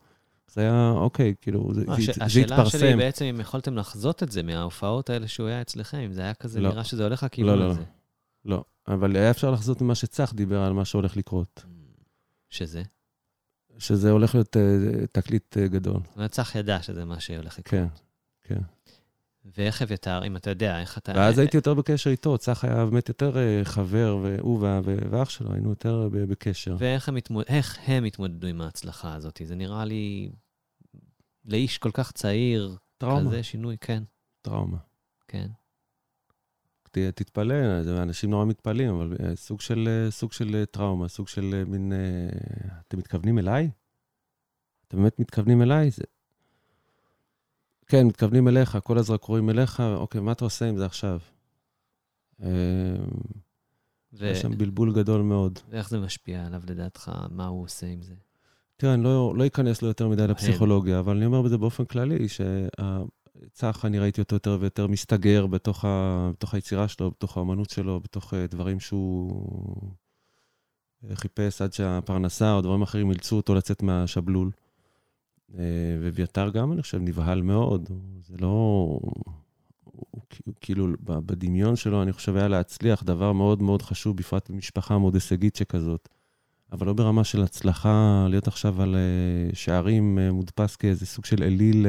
[0.53, 2.79] זה היה, אוקיי, כאילו, זה, הש- זה, זה השאלה התפרסם.
[2.79, 6.21] שלי היא בעצם אם יכולתם לחזות את זה מההופעות האלה שהוא היה אצלכם, אם זה
[6.21, 6.69] היה כזה לא.
[6.69, 7.83] נראה שזה הולך לכיוון לא, לא, הזה.
[8.45, 11.65] לא, אבל היה אפשר לחזות ממה שצח דיבר על מה שהולך לקרות.
[12.51, 12.83] שזה?
[13.79, 14.63] שזה הולך להיות אה,
[15.13, 16.01] תקליט אה, גדול.
[16.09, 17.71] זאת אומרת, צח ידע שזה מה שהולך לקרות.
[17.71, 17.87] כן,
[18.43, 18.61] כן.
[19.45, 21.13] ואיך אביתר, אם אתה יודע, איך אתה...
[21.17, 24.61] ואז הייתי יותר בקשר איתו, צח היה באמת יותר אה, חבר, והוא
[25.11, 26.77] ואח שלו, היינו יותר בקשר.
[26.79, 27.45] ואיך הם, התמוד...
[27.87, 29.41] הם התמודדו עם ההצלחה הזאת?
[29.45, 30.31] זה נראה לי
[31.45, 34.03] לאיש כל כך צעיר, טראומה, כזה שינוי, כן,
[34.43, 34.79] טראומה.
[35.29, 35.47] כן.
[36.91, 41.65] ת- תתפלא, אנשים נורא מתפלאים, אבל אה, סוג של, אה, סוג של טראומה, סוג של
[41.67, 41.93] מין...
[42.89, 43.71] אתם מתכוונים אליי?
[44.89, 45.91] אתם באמת מתכוונים אליי?
[45.91, 46.03] זה...
[47.95, 51.19] כן, מתכוונים אליך, כל הזרקורים אליך, אוקיי, מה אתה עושה עם זה עכשיו?
[52.41, 52.47] ו...
[54.27, 55.59] יש שם בלבול גדול מאוד.
[55.71, 57.13] ואיך זה משפיע עליו לדעתך?
[57.31, 58.15] מה הוא עושה עם זה?
[58.77, 62.27] תראה, אני לא, לא אכנס לו יותר מדי לפסיכולוגיה, אבל אני אומר בזה באופן כללי,
[62.29, 68.01] שצח, אני ראיתי אותו יותר ויותר מסתגר בתוך, ה, בתוך היצירה שלו, בתוך האמנות שלו,
[68.01, 69.91] בתוך אה, דברים שהוא
[71.11, 74.51] אה, חיפש עד שהפרנסה או דברים אחרים אילצו אותו לצאת מהשבלול.
[75.59, 77.91] אה, ואביתר גם, אני חושב, נבהל מאוד.
[78.21, 78.49] זה לא...
[80.45, 85.15] הוא כאילו, בדמיון שלו, אני חושב, היה להצליח דבר מאוד מאוד חשוב, בפרט במשפחה מאוד
[85.15, 86.09] הישגית שכזאת.
[86.73, 91.43] אבל לא ברמה של הצלחה, להיות עכשיו על אה, שערים אה, מודפס כאיזה סוג של
[91.43, 91.87] אליל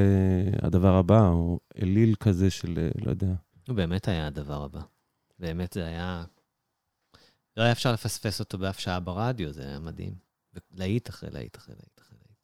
[0.62, 3.34] הדבר הבא, או אליל כזה של, לא יודע.
[3.68, 4.82] הוא באמת היה הדבר הבא.
[5.40, 6.24] באמת זה היה...
[7.58, 10.16] לא היה אפשר לפספס אותו באף שעה ברדיו, זה היה מדהים.
[10.72, 12.40] להיט אחרי להיט אחרי להיט אחרי להיט.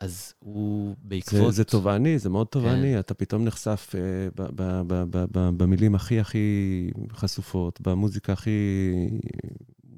[0.00, 1.54] אז הוא זה, בעקבות...
[1.54, 4.00] זה תובעני, זה מאוד תובעני, אתה פתאום נחשף אה,
[4.34, 8.80] ב, ב, ב, ב, ב, במילים הכי הכי חשופות, במוזיקה הכי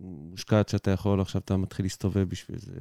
[0.01, 2.73] מושקעת שאתה יכול, עכשיו אתה מתחיל להסתובב בשביל זה,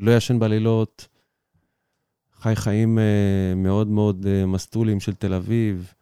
[0.00, 1.08] ולא ישן בלילות,
[2.34, 5.94] חי חיים אה, מאוד מאוד אה, מסטולים של תל אביב,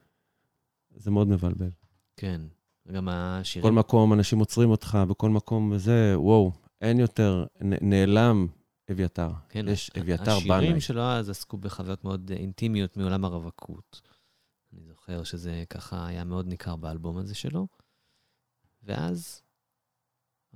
[0.97, 1.71] זה מאוד מבלבל.
[2.17, 2.41] כן.
[2.87, 3.75] בכל השירים...
[3.75, 8.47] מקום אנשים עוצרים אותך, בכל מקום וזה, וואו, אין יותר, נ- נעלם,
[8.91, 9.31] אביתר.
[9.49, 10.57] כן, יש אביתר בנאי.
[10.57, 14.01] השירים שלו אז עסקו בחוויות מאוד אה, אינטימיות מעולם הרווקות.
[14.73, 17.67] אני זוכר שזה ככה היה מאוד ניכר באלבום הזה שלו.
[18.83, 19.43] ואז,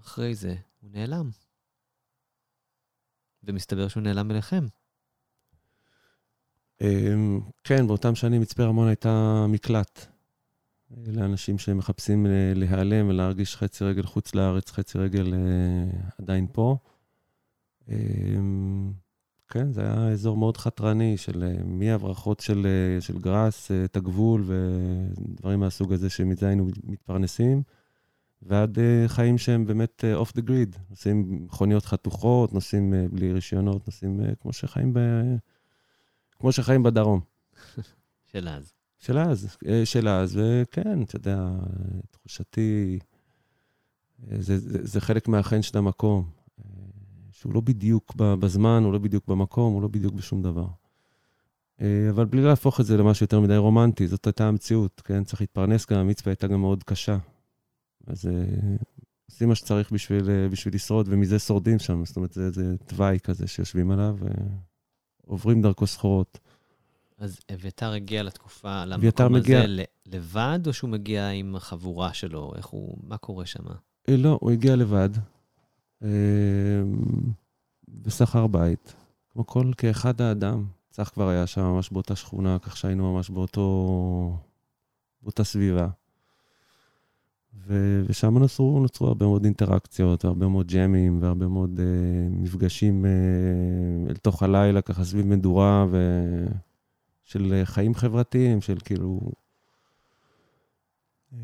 [0.01, 1.31] אחרי זה, הוא נעלם.
[3.45, 4.67] ומסתבר שהוא נעלם אליכם.
[6.81, 10.07] אמ, כן, באותם שנים מצפה רמון הייתה מקלט
[10.91, 15.35] אה, לאנשים שמחפשים אה, להיעלם ולהרגיש חצי רגל חוץ לארץ, חצי רגל
[16.19, 16.77] עדיין פה.
[17.91, 18.93] אמ,
[19.49, 23.97] כן, זה היה אזור מאוד חתרני של אה, מהברחות של, אה, של גראס, אה, את
[23.97, 27.63] הגבול ודברים מהסוג הזה שמזה היינו מתפרנסים,
[28.43, 30.77] ועד חיים שהם באמת אוף דה גריד.
[30.91, 34.99] נוסעים מכוניות חתוכות, נוסעים בלי רישיונות, נוסעים כמו שחיים ב...
[36.39, 37.21] כמו שחיים בדרום.
[38.33, 38.73] של אז.
[38.99, 41.49] של אז, של אז, וכן, אתה יודע,
[42.11, 42.99] תחושתי,
[44.39, 46.31] זה, זה, זה חלק מהחן של המקום,
[47.41, 50.67] שהוא לא בדיוק בזמן, הוא לא בדיוק במקום, הוא לא בדיוק בשום דבר.
[51.81, 55.25] אה, אבל בלי להפוך את זה למשהו יותר מדי רומנטי, זאת הייתה המציאות, כן?
[55.25, 57.19] צריך להתפרנס גם, המצווה הייתה גם מאוד קשה.
[58.07, 58.33] אז אה,
[59.31, 63.19] עושים מה שצריך בשביל, אה, בשביל לשרוד, ומזה שורדים שם, זאת אומרת, זה, זה תוואי
[63.21, 64.17] כזה שיושבים עליו,
[65.27, 66.39] ועוברים דרכו סחורות.
[67.19, 72.53] אז אביתר הגיע לתקופה, למקום מגיע- הזה ל- לבד, או שהוא מגיע עם החבורה שלו?
[72.57, 73.65] איך הוא, מה קורה שם?
[74.09, 75.09] לא, הוא הגיע לבד,
[76.03, 76.09] אה,
[78.03, 78.95] ושכר בית,
[79.33, 80.65] כמו כל, כאחד האדם.
[80.91, 84.37] צח כבר היה שם ממש באותה שכונה, כך שהיינו ממש באותו,
[85.23, 85.89] באותה סביבה.
[87.67, 94.11] ו, ושם נוצרו, נוצרו הרבה מאוד אינטראקציות, והרבה מאוד ג'מים, והרבה מאוד אה, מפגשים אה,
[94.11, 95.97] אל תוך הלילה, ככה סביב מדורה, ו...
[97.31, 99.21] של חיים חברתיים, של כאילו...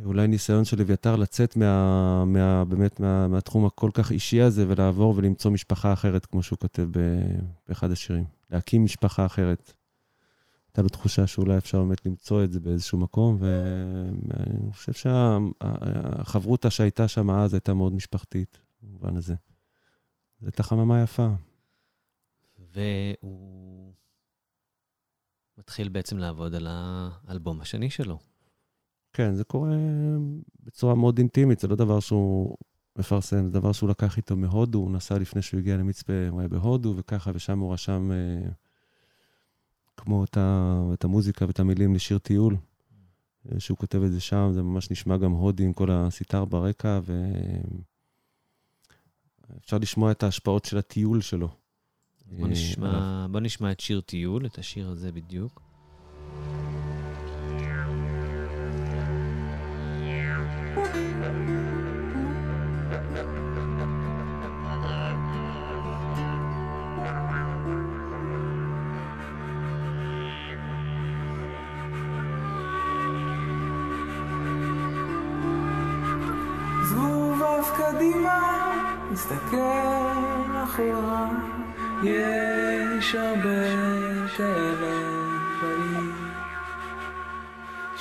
[0.04, 5.14] אולי ניסיון של אביתר לצאת מה, מה, באמת מה, מהתחום הכל כך אישי הזה ולעבור
[5.16, 6.88] ולמצוא משפחה אחרת, כמו שהוא כותב
[7.68, 8.24] באחד השירים.
[8.50, 9.72] להקים משפחה אחרת.
[10.68, 17.08] הייתה לו תחושה שאולי אפשר באמת למצוא את זה באיזשהו מקום, ואני חושב שהחברותא שהייתה
[17.08, 19.34] שם אז הייתה מאוד משפחתית, במובן הזה.
[20.40, 21.28] זו הייתה חממה יפה.
[22.58, 23.92] והוא
[25.58, 28.18] מתחיל בעצם לעבוד על האלבום השני שלו.
[29.16, 29.76] כן, זה קורה
[30.64, 32.56] בצורה מאוד אינטימית, זה לא דבר שהוא
[32.98, 36.48] מפרסם, זה דבר שהוא לקח איתו מהודו, הוא נסע לפני שהוא הגיע למצפה, הוא היה
[36.48, 38.48] בהודו וככה, ושם הוא רשם אה,
[39.96, 42.56] כמו את, ה, את המוזיקה ואת המילים לשיר טיול,
[43.52, 47.00] אה, שהוא כותב את זה שם, זה ממש נשמע גם הודי עם כל הסיטר ברקע,
[49.50, 51.48] ואפשר לשמוע את ההשפעות של הטיול שלו.
[52.26, 52.52] בוא אה.
[52.52, 55.65] נשמע, בוא נשמע את שיר טיול, את השיר הזה בדיוק.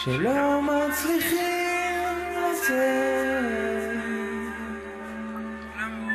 [0.06, 3.98] שלא מצליחים לצאת,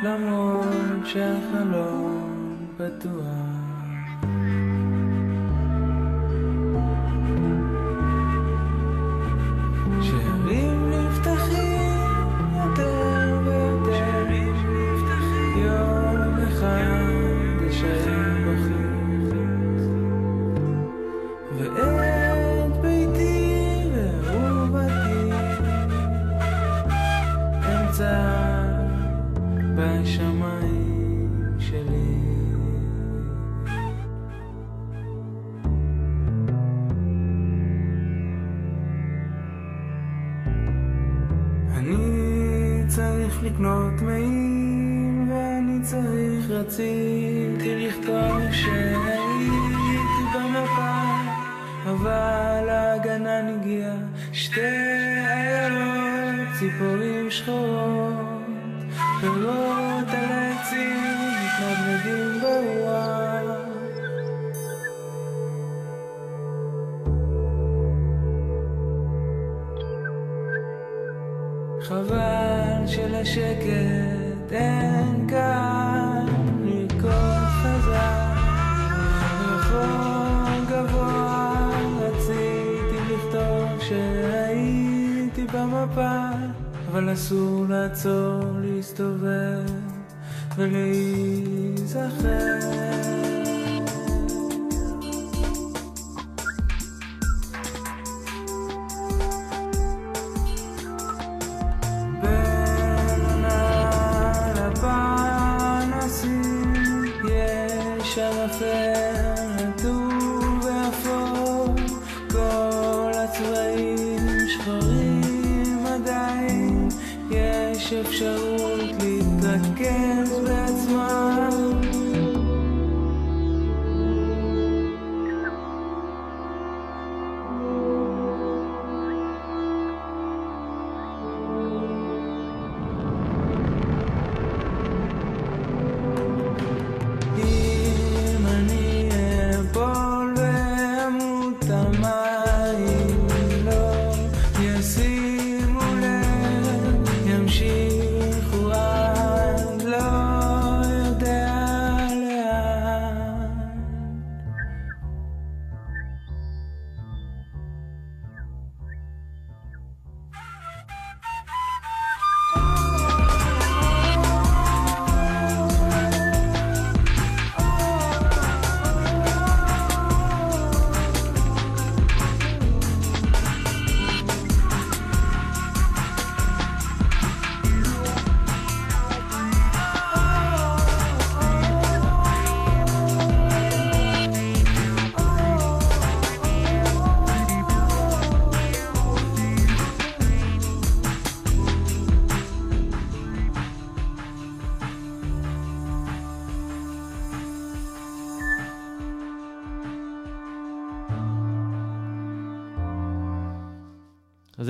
[0.03, 3.50] למרות שהחלום פתוח.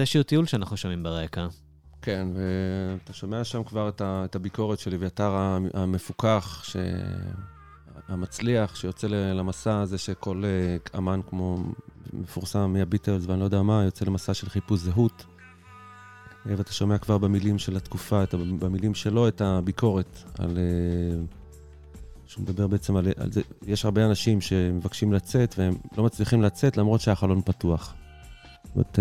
[0.02, 1.48] זה שיר טיול שאנחנו שומעים ברקע.
[2.02, 6.76] כן, ואתה שומע שם כבר את, ה, את הביקורת של אביתר המ- המפוכח, ש...
[8.08, 11.64] המצליח, שיוצא למסע הזה שכל אה, אמן כמו
[12.14, 15.26] מפורסם מהביטלס ואני לא יודע מה, יוצא למסע של חיפוש זהות.
[16.50, 20.58] אה, ואתה שומע כבר במילים של התקופה, את, במילים שלו, את הביקורת על...
[20.58, 21.24] אה,
[22.26, 26.78] שהוא מדבר בעצם על, על זה, יש הרבה אנשים שמבקשים לצאת והם לא מצליחים לצאת
[26.78, 27.94] למרות שהחלון פתוח.
[28.64, 29.00] זאת אומרת,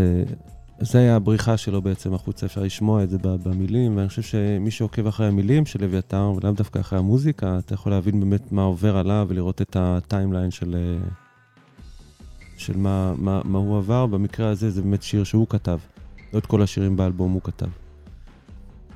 [0.82, 5.06] זה היה הבריחה שלו בעצם החוצה, אפשר לשמוע את זה במילים, ואני חושב שמי שעוקב
[5.06, 9.26] אחרי המילים של אביתר, ולאו דווקא אחרי המוזיקה, אתה יכול להבין באמת מה עובר עליו
[9.28, 11.08] ולראות את הטיימליין של, אה,
[12.56, 14.06] של מה, מה, מה הוא עבר.
[14.06, 15.78] במקרה הזה זה באמת שיר שהוא כתב,
[16.32, 17.68] לא את כל השירים באלבום הוא כתב.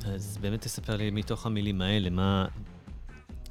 [0.05, 2.47] אז באמת תספר לי מתוך המילים האלה, מה,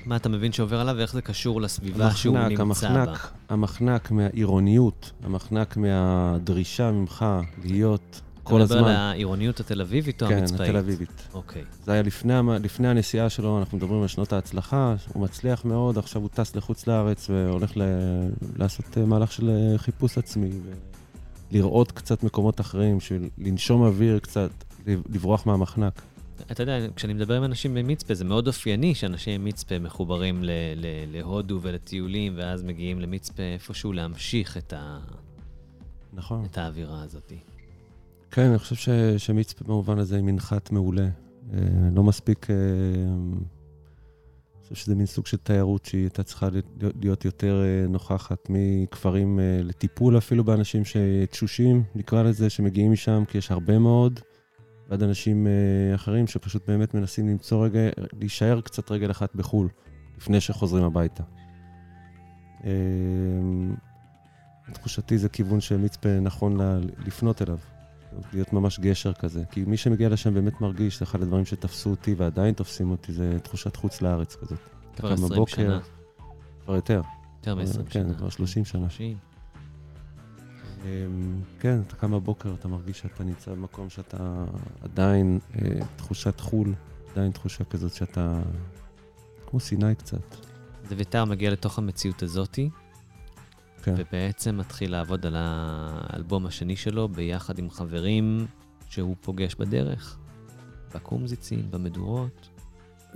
[0.05, 3.01] מה אתה מבין שעובר עליו ואיך זה קשור לסביבה שהוא המחנק, נמצא בה.
[3.01, 7.25] המחנק, המחנק מהעירוניות, המחנק מהדרישה ממך
[7.63, 8.95] להיות כל אתה מדבר על הזמן.
[8.95, 10.61] העירוניות התל אביבית או כן, המצפאית?
[10.69, 11.27] התל אביבית.
[11.33, 11.63] אוקיי.
[11.85, 16.21] זה היה לפני, לפני הנסיעה שלו, אנחנו מדברים על שנות ההצלחה, הוא מצליח מאוד, עכשיו
[16.21, 17.81] הוא טס לחוץ לארץ והולך ל...
[18.57, 20.49] לעשות אה, מהלך של אה, חיפוש עצמי,
[21.51, 24.49] ולראות קצת מקומות אחרים, של לנשום אוויר קצת,
[24.87, 26.01] לב- לברוח מהמחנק.
[26.51, 30.85] אתה יודע, כשאני מדבר עם אנשים במצפה, זה מאוד אופייני שאנשים במצפה מחוברים ל- ל-
[31.17, 34.99] להודו ולטיולים, ואז מגיעים למצפה איפשהו להמשיך את, ה-
[36.13, 36.45] נכון.
[36.45, 37.31] את האווירה הזאת.
[38.31, 38.89] כן, אני חושב ש...
[39.17, 41.07] שמצפה במובן הזה היא מנחת מעולה.
[41.53, 41.59] אה,
[41.95, 42.49] לא מספיק...
[42.49, 42.55] אה,
[44.55, 48.47] אני חושב שזה מין סוג של תיירות שהיא הייתה צריכה להיות- להיות יותר אה, נוכחת
[48.49, 54.19] מכפרים אה, לטיפול אפילו באנשים שתשושים, נקרא לזה, שמגיעים משם, כי יש הרבה מאוד,
[54.93, 57.79] ועד אנשים אה, אחרים שפשוט באמת מנסים למצוא רגע,
[58.19, 59.69] להישאר קצת רגל אחת בחו"ל,
[60.17, 61.23] לפני שחוזרים הביתה.
[62.63, 62.69] אה,
[64.73, 67.57] תחושתי זה כיוון שמצפה נכון לה, לפנות אליו.
[68.33, 69.43] להיות ממש גשר כזה.
[69.51, 73.37] כי מי שמגיע לשם באמת מרגיש, זה אחד הדברים שתפסו אותי ועדיין תופסים אותי, זה
[73.43, 74.59] תחושת חוץ לארץ כזאת.
[74.95, 75.79] כבר קם 20 בבוקר, שנה,
[76.63, 77.01] כבר יותר.
[77.37, 77.83] יותר מ-20 שנה.
[77.89, 78.89] כן, כבר 30 שנה.
[78.89, 79.32] 30.
[80.83, 84.45] אמ, כן, אתה קם בבוקר, אתה מרגיש שאתה נמצא במקום שאתה
[84.81, 86.73] עדיין, אה, תחושת חו"ל,
[87.11, 88.41] עדיין תחושה כזאת שאתה...
[89.45, 90.35] כמו סיני קצת.
[90.85, 92.69] אז אביתר מגיע לתוך המציאות הזאתי,
[93.83, 93.93] כן.
[93.97, 98.47] ובעצם מתחיל לעבוד על האלבום השני שלו ביחד עם חברים
[98.89, 100.17] שהוא פוגש בדרך,
[100.95, 102.49] בקומזיצים, במדורות.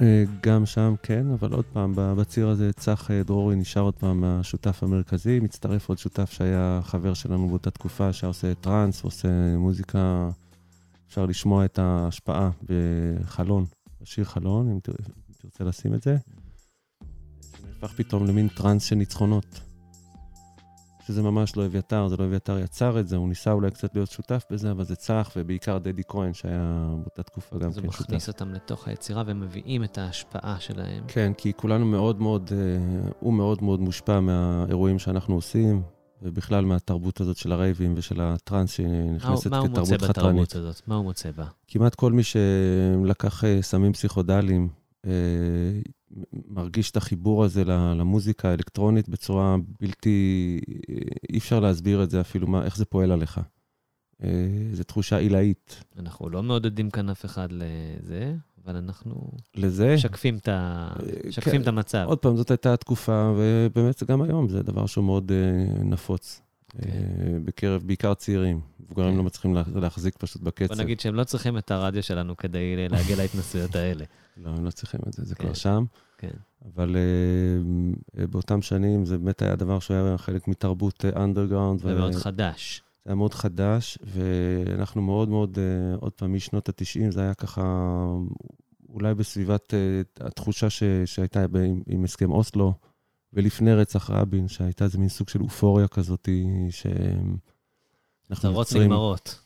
[0.01, 4.23] אה, גם שם כן, אבל עוד פעם, בציר הזה צח אה, דרורי נשאר עוד פעם
[4.23, 10.29] השותף המרכזי, מצטרף עוד שותף שהיה חבר שלנו באותה תקופה, שהיה עושה טראנס, עושה מוזיקה,
[11.07, 13.65] אפשר לשמוע את ההשפעה בחלון,
[14.01, 14.79] בשיר חלון, אם
[15.41, 16.17] תרצה לשים את זה.
[17.41, 19.66] זה נהפך פתאום למין טראנס של ניצחונות.
[21.07, 24.11] שזה ממש לא אביתר, זה לא אביתר יצר את זה, הוא ניסה אולי קצת להיות
[24.11, 27.85] שותף בזה, אבל זה צח, ובעיקר דדי כהן, שהיה באותה תקופה גם כן שותף.
[28.01, 31.03] מכניס אותם לתוך היצירה ומביאים את ההשפעה שלהם.
[31.07, 32.57] כן, כי כולנו מאוד מאוד, אה,
[33.19, 35.81] הוא מאוד מאוד מושפע מהאירועים שאנחנו עושים,
[36.21, 40.41] ובכלל מהתרבות הזאת של הרייבים ושל הטראנס מה הוא- שנכנסת מה הוא מוצא כתרבות חתרנית.
[40.41, 40.81] בתרבות הזאת?
[40.87, 41.45] מה הוא מוצא בה?
[41.67, 44.69] כמעט כל מי שלקח אה, סמים פסיכודליים,
[45.05, 45.11] אה,
[46.47, 50.59] מרגיש את החיבור הזה למוזיקה האלקטרונית בצורה בלתי...
[50.89, 50.95] אה,
[51.33, 53.41] אי אפשר להסביר את זה אפילו, מה, איך זה פועל עליך.
[54.23, 54.29] אה,
[54.73, 55.83] זו תחושה עילאית.
[55.99, 58.35] אנחנו לא מעודדים כאן אף אחד לזה,
[58.65, 61.61] אבל אנחנו לזה, משקפים את ה- אה, משקפים כן.
[61.61, 62.03] את המצב.
[62.07, 65.31] עוד פעם, זאת הייתה התקופה, ובאמת גם היום, זה דבר שהוא מאוד
[65.83, 66.41] נפוץ.
[66.85, 66.89] אה,
[67.45, 68.59] בקרב בעיקר צעירים.
[68.79, 69.17] מבוגרים כן.
[69.17, 70.73] לא מצליחים לה- להחזיק פשוט בקצב.
[70.73, 74.05] בוא נגיד שהם לא צריכים את הרדיו שלנו כדי להגיע להתנסויות האלה.
[74.43, 75.43] לא, הם לא צריכים את זה, זה כן.
[75.43, 75.85] כבר שם.
[76.17, 76.31] כן.
[76.75, 77.01] אבל אה,
[78.21, 81.79] אה, באותם שנים זה באמת היה דבר שהוא היה חלק מתרבות אנדרגראונד.
[81.81, 82.81] זה מאוד חדש.
[83.05, 85.57] זה היה מאוד חדש, ואנחנו מאוד מאוד,
[85.99, 87.91] עוד פעם, משנות ה-90, זה היה ככה,
[88.89, 89.73] אולי בסביבת
[90.19, 90.67] התחושה
[91.05, 91.45] שהייתה
[91.87, 92.73] עם הסכם אוסלו,
[93.37, 96.29] ולפני רצח רבין, שהייתה איזה מין סוג של אופוריה כזאת,
[96.69, 99.39] שאנחנו נגמרות.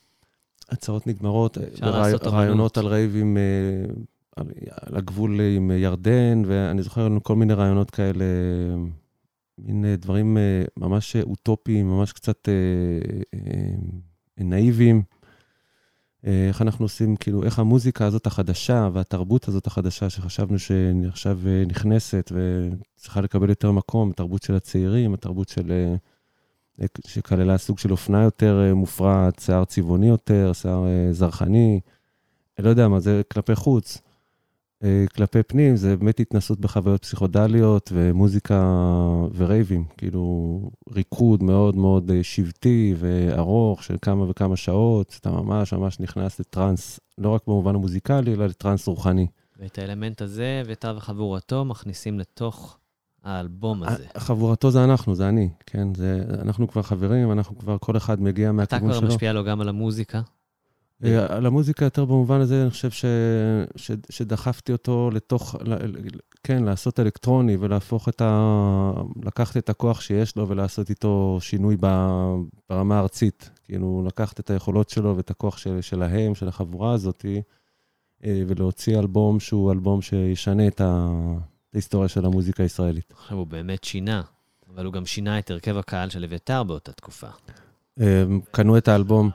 [0.68, 2.34] הצהרות נגמרות, לעשות אמנות.
[2.34, 3.42] רעיונות על רייבים אה,
[4.36, 4.46] על,
[4.80, 8.24] על הגבול עם ירדן, ואני זוכר לנו כל מיני רעיונות כאלה,
[9.58, 12.54] מין אה, דברים אה, ממש אוטופיים, ממש קצת אה,
[13.34, 15.02] אה, נאיביים.
[16.26, 21.64] אה, איך אנחנו עושים, כאילו, איך המוזיקה הזאת החדשה והתרבות הזאת החדשה, שחשבנו שעכשיו אה,
[21.66, 25.72] נכנסת וצריכה לקבל יותר מקום, התרבות של הצעירים, התרבות של...
[25.72, 25.94] אה,
[27.06, 31.80] שכללה סוג של אופנה יותר מופרעת, שיער צבעוני יותר, שיער זרחני,
[32.58, 34.02] לא יודע מה, זה כלפי חוץ.
[34.84, 38.62] אה, כלפי פנים, זה באמת התנסות בחוויות פסיכודליות ומוזיקה
[39.36, 40.60] ורייבים, כאילו
[40.94, 47.00] ריקוד מאוד מאוד אה, שבטי וארוך של כמה וכמה שעות, אתה ממש ממש נכנס לטראנס,
[47.18, 49.26] לא רק במובן המוזיקלי, אלא לטראנס רוחני.
[49.58, 52.78] ואת האלמנט הזה ואת וחבורתו מכניסים לתוך
[53.24, 54.06] האלבום הזה.
[54.18, 55.94] חבורתו זה אנחנו, זה אני, כן?
[55.94, 59.08] זה, אנחנו כבר חברים, אנחנו כבר, כל אחד מגיע אתה מהכיוון כבר שלו.
[59.08, 60.20] משפיע לו גם על המוזיקה.
[61.04, 63.04] אה, על המוזיקה יותר במובן הזה, אני חושב ש,
[63.76, 65.56] ש, שדחפתי אותו לתוך,
[66.42, 68.92] כן, לעשות אלקטרוני ולהפוך את ה...
[69.22, 71.76] לקחת את הכוח שיש לו ולעשות איתו שינוי
[72.70, 73.50] ברמה הארצית.
[73.64, 77.26] כאילו, לקחת את היכולות שלו ואת הכוח של, שלהם, של החבורה הזאת,
[78.24, 80.80] אה, ולהוציא אלבום שהוא אלבום שישנה את
[81.74, 83.12] ההיסטוריה של המוזיקה הישראלית.
[83.16, 84.22] עכשיו הוא באמת שינה,
[84.74, 87.28] אבל הוא גם שינה את הרכב הקהל של אביתר באותה תקופה.
[88.00, 89.30] אה, קנו את האלבום.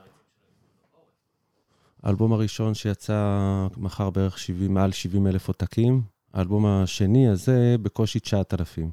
[2.08, 6.02] האלבום הראשון שיצא מכר בערך 70, מעל 70 אלף עותקים.
[6.34, 8.92] האלבום השני הזה בקושי 9,000.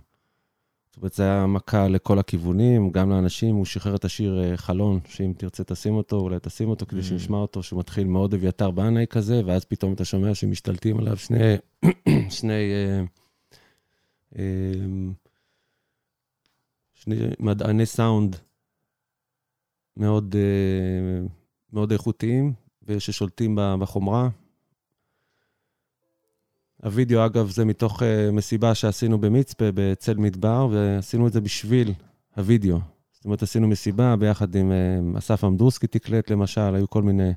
[0.86, 3.54] זאת אומרת, זה היה מכה לכל הכיוונים, גם לאנשים.
[3.54, 7.04] הוא שחרר את השיר אה, חלון, שאם תרצה תשים אותו, אולי תשים אותו כדי Mm.
[7.04, 11.54] שנשמע אותו, שהוא מתחיל מאוד אביתר בנאי כזה, ואז פתאום אתה שומע שמשתלטים עליו שני,
[12.38, 13.04] שני, אה,
[14.38, 14.44] אה,
[16.94, 18.36] שני מדעני סאונד
[19.96, 20.34] מאוד,
[21.72, 24.28] מאוד איכותיים, וששולטים בחומרה.
[26.84, 31.92] הווידאו, אגב, זה מתוך uh, מסיבה שעשינו במצפה, בצל מדבר, ועשינו את זה בשביל
[32.36, 32.78] הווידאו.
[33.12, 34.72] זאת אומרת, עשינו מסיבה ביחד עם
[35.14, 37.32] uh, אסף עמדורסקי תקלט, למשל, היו כל מיני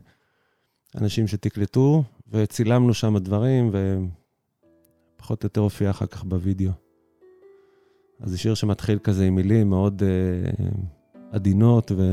[0.96, 3.72] אנשים שתקלטו, וצילמנו שם דברים,
[5.16, 6.72] ופחות או יותר הופיע אחר כך בווידאו.
[8.20, 10.64] אז זה שיר שמתחיל כזה עם מילים מאוד uh,
[11.32, 12.04] עדינות, ו...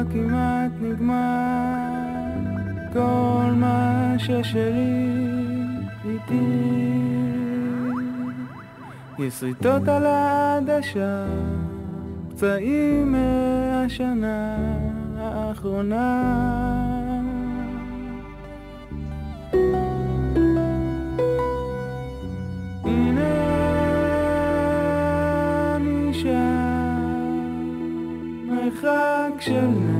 [0.00, 1.14] כל הכמעט נגמר,
[2.92, 5.16] כל מה ששלי
[6.04, 6.44] איתי.
[9.18, 11.24] יש שריטות על העדשה,
[12.28, 14.56] פצעים מהשנה
[15.18, 16.89] האחרונה.
[29.48, 29.99] אני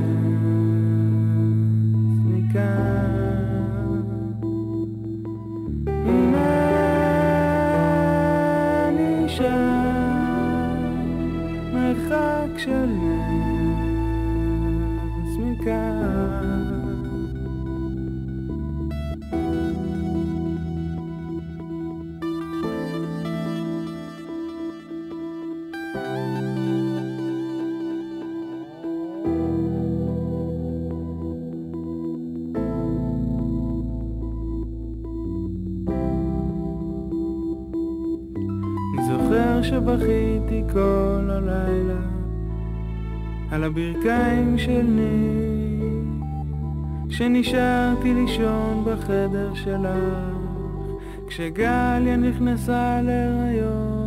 [44.65, 45.91] של ניר
[47.11, 50.41] שנשארתי לישון בחדר שלך
[51.27, 53.99] כשגליה נכנסה להיריון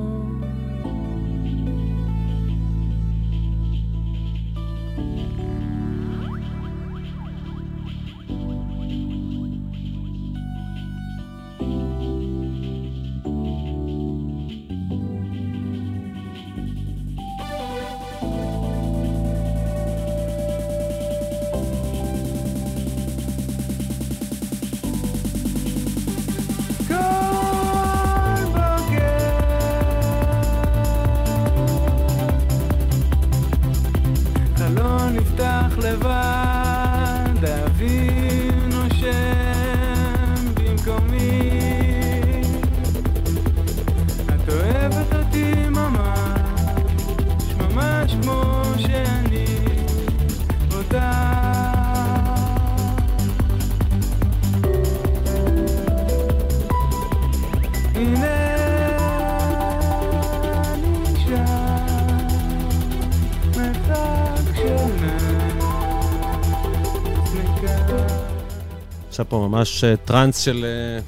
[69.34, 70.66] פה ממש אה, טראנס של...
[70.66, 71.00] אה,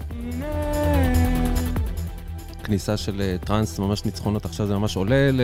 [2.63, 5.41] כניסה של אה, טראנס, ממש ניצחונות, עכשיו זה ממש עולה ל...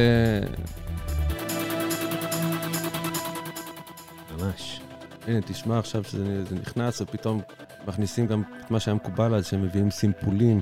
[4.38, 4.82] ממש.
[5.28, 7.42] הנה, תשמע עכשיו שזה זה נכנס, ופתאום
[7.88, 10.62] מכניסים גם את מה שהיה מקובל אז, שהם מביאים סימפולים.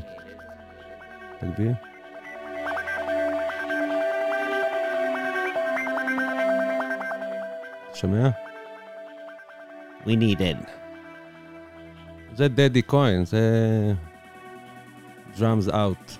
[1.39, 1.71] תגביר.
[7.93, 8.29] שומע?
[10.05, 10.88] We need it.
[12.39, 13.93] זה דדי כהן, זה...
[15.37, 16.11] drums out.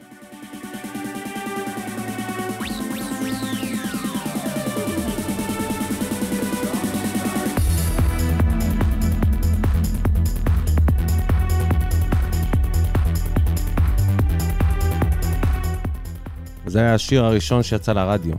[16.68, 18.36] זה היה השיר הראשון שיצא לרדיו.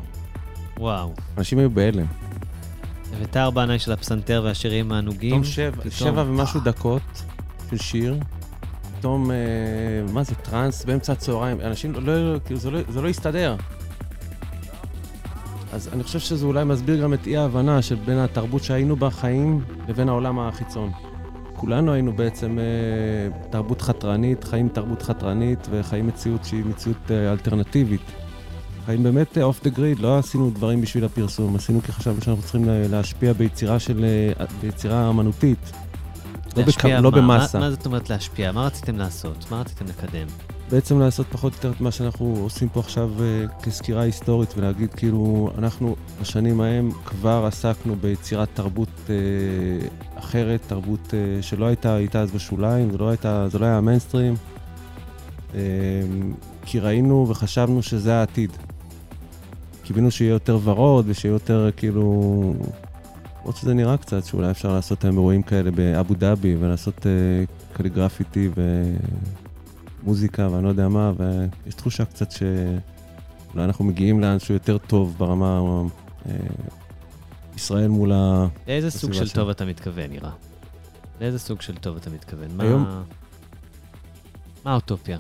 [0.79, 1.15] וואו.
[1.39, 2.07] אנשים היו בהלם.
[3.17, 5.31] אביתר בנאי של הפסנתר והשירים הענוגים.
[5.31, 7.23] פתאום שבע, פתאום- שבע ומשהו דקות
[7.71, 8.17] של שיר.
[8.99, 9.37] פתאום, אה,
[10.13, 11.61] מה זה, טראנס באמצע הצהריים.
[11.61, 13.57] אנשים לא, לא, כאילו, זה לא, זה לא הסתדר.
[15.73, 19.61] אז אני חושב שזה אולי מסביר גם את אי-ההבנה של בין התרבות שהיינו בה חיים
[19.89, 20.91] לבין העולם החיצון.
[21.57, 22.65] כולנו היינו בעצם אה,
[23.51, 28.01] תרבות חתרנית, חיים תרבות חתרנית וחיים מציאות שהיא מציאות אה, אלטרנטיבית.
[28.87, 32.65] חיים באמת off the grid, לא עשינו דברים בשביל הפרסום, עשינו כי חשבנו שאנחנו צריכים
[32.65, 34.05] לה- להשפיע ביצירה של...
[34.41, 35.73] אה, ביצירה אמנותית.
[36.57, 36.85] לא, בכ...
[36.85, 37.11] לא מה?
[37.11, 37.59] במאסה.
[37.59, 38.53] מה, מה זאת אומרת להשפיע?
[38.53, 39.47] מה רציתם לעשות?
[39.51, 40.27] מה רציתם לקדם?
[40.71, 44.95] בעצם לעשות פחות או יותר את מה שאנחנו עושים פה עכשיו אה, כסקירה היסטורית, ולהגיד
[44.95, 49.15] כאילו, אנחנו בשנים ההם כבר עסקנו ביצירת תרבות אה,
[50.19, 54.35] אחרת, תרבות אה, שלא הייתה, הייתה אז בשוליים, זה לא, הייתה, זה לא היה המיינסטרים,
[55.55, 55.61] אה,
[56.67, 58.51] כי ראינו וחשבנו שזה העתיד.
[59.83, 62.55] קיווינו שיהיה יותר ורוד ושיהיה יותר כאילו...
[63.41, 67.11] למרות שזה נראה קצת שאולי אפשר לעשות היום אירועים כאלה באבו דאבי ולעשות אה,
[67.73, 68.83] קליגרפיטי ו...
[70.03, 72.55] מוזיקה ואני לא יודע מה, ויש תחושה קצת שאולי
[73.65, 75.61] אנחנו מגיעים לאנשהו יותר טוב ברמה
[76.29, 76.33] אה,
[77.57, 78.47] ישראל מול ה...
[78.69, 79.35] לאיזה סוג של שלנו.
[79.45, 80.31] טוב אתה מתכוון, נראה?
[81.21, 82.49] לאיזה סוג של טוב אתה מתכוון?
[82.57, 82.65] מה...
[82.65, 83.03] היום-
[84.65, 85.19] מה האוטופיה?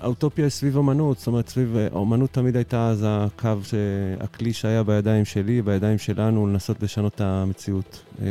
[0.00, 1.76] האוטופיה היא סביב אמנות, זאת אומרת, סביב...
[1.92, 3.74] האמנות תמיד הייתה אז הקו, ש...
[4.20, 8.02] הכלי שהיה בידיים שלי, בידיים שלנו, לנסות לשנות את המציאות.
[8.22, 8.26] אה,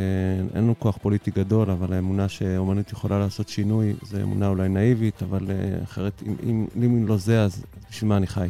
[0.54, 5.22] אין לנו כוח פוליטי גדול, אבל האמונה שאמנות יכולה לעשות שינוי, זו אמונה אולי נאיבית,
[5.22, 8.48] אבל אה, אחרת, אם, אם, אם לא זה, אז בשביל מה אני חי?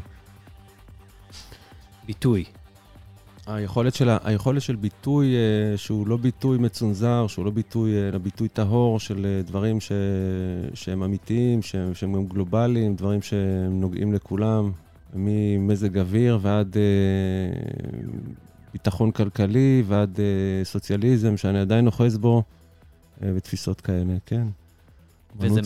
[2.06, 2.44] ביטוי.
[3.47, 8.18] היכולת של, היכולת של ביטוי אה, שהוא לא ביטוי מצונזר, שהוא לא ביטוי, אה, אלא
[8.18, 9.93] ביטוי טהור של אה, דברים ש,
[10.74, 14.70] שהם אמיתיים, שהם, שהם גם גלובליים, דברים שהם נוגעים לכולם,
[15.14, 16.82] ממזג אוויר ועד אה,
[18.72, 22.43] ביטחון כלכלי ועד אה, סוציאליזם, שאני עדיין אוחז בו.
[23.22, 24.47] אה, ותפיסות כאלה, כן.
[25.41, 25.61] וזה-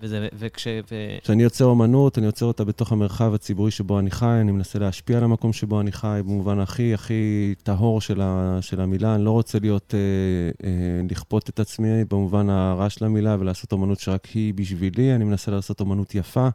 [0.00, 0.66] וזה, וכש...
[0.66, 0.94] ו...
[1.22, 5.18] כשאני יוצר אומנות, אני יוצר אותה בתוך המרחב הציבורי שבו אני חי, אני מנסה להשפיע
[5.18, 9.14] על המקום שבו אני חי, במובן הכי הכי טהור של, ה, של המילה.
[9.14, 14.00] אני לא רוצה להיות, אה, אה, לכפות את עצמי במובן הרע של המילה ולעשות אומנות
[14.00, 16.48] שרק היא בשבילי, אני מנסה לעשות אומנות יפה,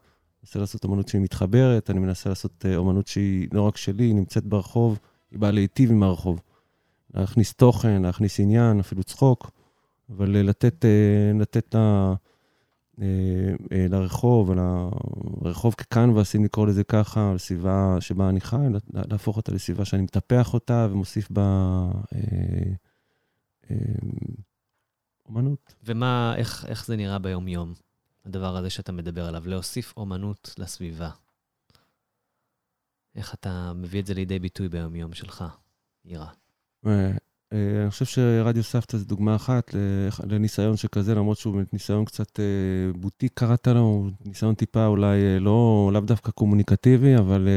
[0.43, 4.15] מנסה לעשות אומנות שהיא מתחברת, אני מנסה לעשות אה, אומנות שהיא לא רק שלי, היא
[4.15, 4.99] נמצאת ברחוב,
[5.31, 6.39] היא באה להיטיב עם הרחוב.
[7.13, 9.51] להכניס תוכן, להכניס עניין, אפילו צחוק,
[10.09, 12.13] אבל אה, לתת, אה, לתת לה...
[13.01, 13.05] אה,
[13.71, 14.51] אה, לרחוב,
[15.41, 18.57] לרחוב כקנבס, אם לקרוא לזה ככה, לסביבה שבה אני חי,
[18.93, 21.41] לה- להפוך אותה לסביבה שאני מטפח אותה ומוסיף בה
[22.15, 22.19] אה,
[23.71, 23.75] אה,
[25.25, 25.73] אומנות.
[25.83, 27.73] ומה, איך, איך זה נראה ביום-יום,
[28.25, 31.09] הדבר הזה שאתה מדבר עליו, להוסיף אומנות לסביבה?
[33.15, 35.43] איך אתה מביא את זה לידי ביטוי ביום-יום שלך,
[36.05, 36.27] אירה?
[37.53, 39.75] אה, אני חושב שרדיו סבתא זה דוגמה אחת
[40.27, 42.45] לניסיון שכזה, למרות שהוא באמת ניסיון קצת אה,
[42.99, 47.47] בוטיק קראת לו, ניסיון טיפה אולי אה, לא, לאו דווקא קומוניקטיבי, אבל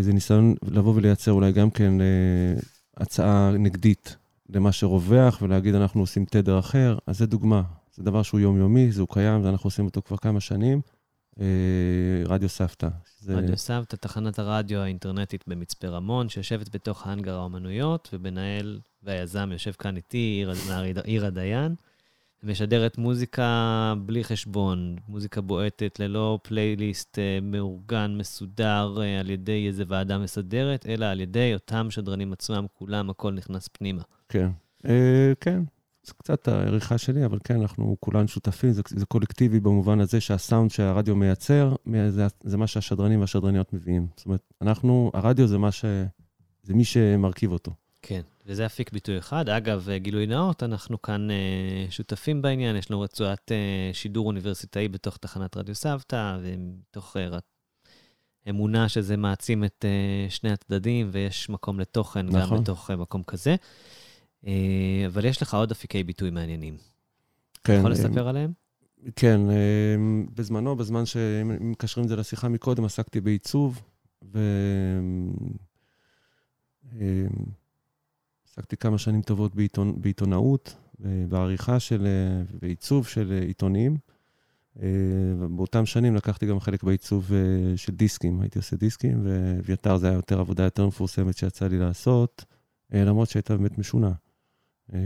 [0.00, 1.92] זה ניסיון לבוא ולייצר אולי גם כן
[2.96, 4.16] הצעה נגדית
[4.48, 7.62] למה שרווח, ולהגיד אנחנו עושים תדר אחר, אז זה דוגמה.
[7.94, 10.80] זה דבר שהוא יומיומי, זה הוא קיים, ואנחנו עושים אותו כבר כמה שנים.
[11.40, 11.44] אה,
[12.26, 12.88] רדיו סבתא.
[13.20, 19.72] זה- רדיו סבתא, תחנת הרדיו האינטרנטית במצפה רמון, שיושבת בתוך האנגר האומנויות, ומנהל והיזם יושב
[19.72, 21.74] כאן איתי, עיר- מר עירה דיין,
[22.42, 23.48] ומשדרת מוזיקה
[24.06, 30.86] בלי חשבון, מוזיקה בועטת, ללא פלייליסט אה, מאורגן, מסודר אה, על ידי איזו ועדה מסדרת,
[30.86, 34.02] אלא על ידי אותם שדרנים עצמם, כולם, הכל נכנס פנימה.
[34.28, 34.48] כן.
[35.40, 35.62] כן,
[36.06, 40.70] זה קצת העריכה שלי, אבל כן, אנחנו כולנו שותפים, זה, זה קולקטיבי במובן הזה שהסאונד
[40.70, 41.74] שהרדיו מייצר,
[42.08, 44.06] זה, זה מה שהשדרנים והשדרניות מביאים.
[44.16, 45.84] זאת אומרת, אנחנו, הרדיו זה מה ש...
[46.62, 47.72] זה מי שמרכיב אותו.
[48.02, 49.48] כן, וזה אפיק ביטוי אחד.
[49.48, 54.88] אגב, אה, גילוי נאות, אנחנו כאן אה, שותפים בעניין, יש לנו רצועת אה, שידור אוניברסיטאי
[54.88, 57.38] בתוך תחנת רדיו סבתא, ומתוך אה,
[58.48, 62.62] אמונה שזה מעצים את אה, שני הצדדים, ויש מקום לתוכן גם נכון.
[62.62, 63.56] בתוך אה, מקום כזה.
[64.46, 66.76] אה, אבל יש לך עוד אפיקי ביטוי מעניינים.
[67.64, 67.76] כן.
[67.78, 68.52] יכול אה, לספר עליהם?
[69.16, 69.96] כן, אה,
[70.34, 73.82] בזמנו, בזמן שאם מקשרים את זה לשיחה מקודם, עסקתי בעיצוב,
[74.32, 74.40] ו...
[78.48, 80.00] עסקתי כמה שנים טובות בעיתונ...
[80.00, 80.76] בעיתונאות,
[81.28, 82.06] בעריכה של...
[82.62, 83.96] ועיצוב של עיתונים.
[85.38, 87.30] ובאותם שנים לקחתי גם חלק בעיצוב
[87.76, 92.44] של דיסקים, הייתי עושה דיסקים, ואביתר זה היה יותר עבודה יותר מפורסמת שיצא לי לעשות,
[92.90, 94.12] למרות שהייתה באמת משונה.
[94.94, 94.98] אה,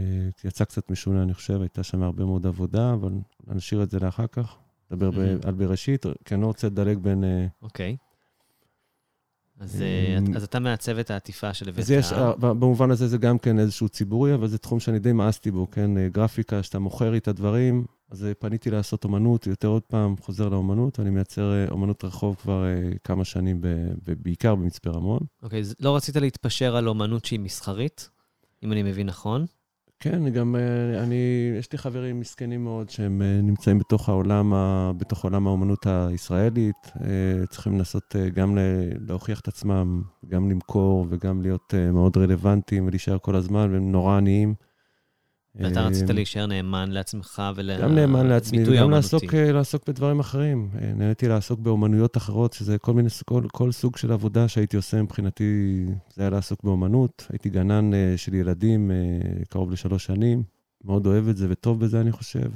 [0.43, 3.11] יצא קצת משונה, אני חושב, הייתה שם הרבה מאוד עבודה, אבל
[3.47, 4.57] נשאיר את זה לאחר כך.
[4.91, 5.37] נדבר.
[5.47, 7.23] על בראשית, כי אני לא רוצה לדלג בין...
[7.23, 7.97] אה, אוקיי.
[9.59, 13.59] אז, אה, אז אתה מעצב את העטיפה של אז יש, במובן הזה זה גם כן
[13.59, 16.07] איזשהו ציבורי, אבל זה תחום שאני די מאסתי בו, כן?
[16.07, 20.99] גרפיקה, שאתה מוכר לי את הדברים, אז פניתי לעשות אומנות, יותר עוד פעם חוזר לאומנות,
[20.99, 22.65] ואני מייצר אומנות רחוב כבר
[23.03, 23.61] כמה שנים,
[24.03, 25.19] בעיקר במצפה רמון.
[25.43, 28.09] אוקיי, לא רצית להתפשר על אומנות שהיא מסחרית,
[28.63, 29.45] אם אני מבין נכון?
[30.03, 31.15] כן, גם, אה, אני,
[31.59, 34.53] יש לי חברים מסכנים מאוד שהם אה, נמצאים בתוך העולם,
[34.97, 38.57] בתוך עולם האומנות הישראלית, אה, צריכים לנסות גם
[39.07, 44.53] להוכיח את עצמם, גם למכור וגם להיות מאוד רלוונטיים ולהישאר כל הזמן, והם נורא עניים.
[45.55, 47.81] ואתה רצית להישאר נאמן לעצמך ול...
[47.81, 48.95] גם נאמן לעצמי, וגם האומנותי.
[48.95, 50.69] לעסוק, אה, לעסוק בדברים אחרים.
[50.81, 55.01] אה, נהניתי לעסוק באומנויות אחרות, שזה כל מיני, כל, כל סוג של עבודה שהייתי עושה
[55.01, 57.27] מבחינתי, זה היה לעסוק באומנות.
[57.29, 58.91] הייתי גנן אה, של ילדים
[59.49, 60.43] קרוב לשלוש שנים,
[60.83, 62.51] מאוד אוהב את זה וטוב בזה, אני חושב.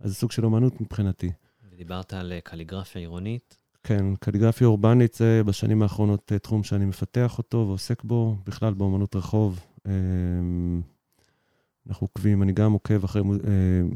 [0.00, 1.32] אז זה סוג של אומנות מבחינתי.
[1.72, 3.58] ודיברת על קליגרפיה עירונית.
[3.82, 9.60] כן, קליגרפיה אורבנית זה בשנים האחרונות תחום שאני מפתח אותו ועוסק בו, בכלל באומנות רחוב.
[11.88, 13.28] אנחנו עוקבים, אני גם עוקב אחרי אה,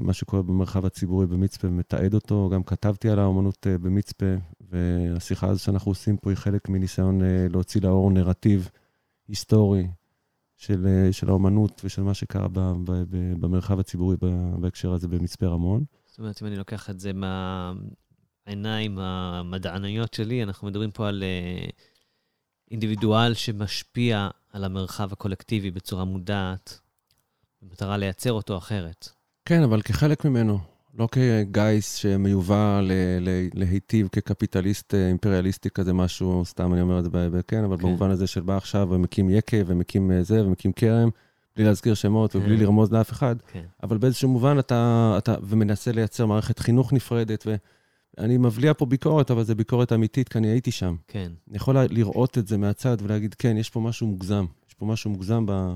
[0.01, 5.63] מה שקורה במרחב הציבורי במצפה ומתעד אותו, גם כתבתי על האומנות אה, במצפה, והשיחה הזו
[5.63, 8.71] שאנחנו עושים פה היא חלק מניסיון אה, להוציא לאור נרטיב
[9.29, 9.87] היסטורי
[10.57, 14.17] של, של האומנות ושל מה שקרה ב, ב, ב, במרחב הציבורי
[14.61, 15.85] בהקשר הזה במצפה רמון.
[16.07, 17.13] זאת אומרת, אם אני לוקח את זה
[18.47, 21.25] מהעיניים המדעניות שלי, אנחנו מדברים פה על
[22.71, 26.81] אינדיבידואל שמשפיע על המרחב הקולקטיבי בצורה מודעת,
[27.63, 29.09] במטרה לייצר אותו אחרת.
[29.45, 30.59] כן, אבל כחלק ממנו,
[30.95, 32.81] לא כגיס שמיובא
[33.55, 37.11] להיטיב כקפיטליסט אה, אימפריאליסטי כזה משהו, סתם אני אומר את זה,
[37.49, 37.83] כן, אבל כן.
[37.83, 41.09] במובן הזה של בא עכשיו ומקים יקב ומקים אה, זה ומקים כרם,
[41.57, 42.63] בלי להזכיר שמות ובלי כן.
[42.63, 43.65] לרמוז לאף אחד, כן.
[43.83, 47.47] אבל באיזשהו מובן אתה, אתה ומנסה לייצר מערכת חינוך נפרדת,
[48.19, 50.97] ואני מבליע פה ביקורת, אבל זו ביקורת אמיתית, כי אני הייתי שם.
[51.09, 51.33] כן.
[51.49, 55.11] אני יכול לראות את זה מהצד ולהגיד, כן, יש פה משהו מוגזם, יש פה משהו
[55.11, 55.75] מוגזם ב...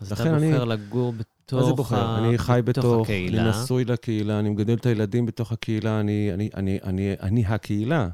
[0.00, 1.96] אז אתה אני- בוחר לגור ב- בתוך מה זה בוחר?
[1.96, 3.42] ה- אני חי בתוך, הקהילה.
[3.42, 8.08] אני נשוי לקהילה, אני מגדל את הילדים בתוך הקהילה, אני, אני, אני, אני, אני הקהילה.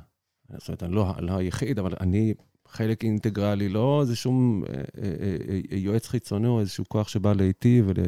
[0.59, 2.35] זאת אומרת, אני לא, לא היחיד, אבל אני
[2.69, 5.37] חלק אינטגרלי, לא איזה שום אה, אה, אה,
[5.73, 7.41] אה, יועץ חיצוני או איזשהו כוח שבא ול-
[7.87, 8.05] ול-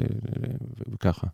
[0.94, 1.26] וככה.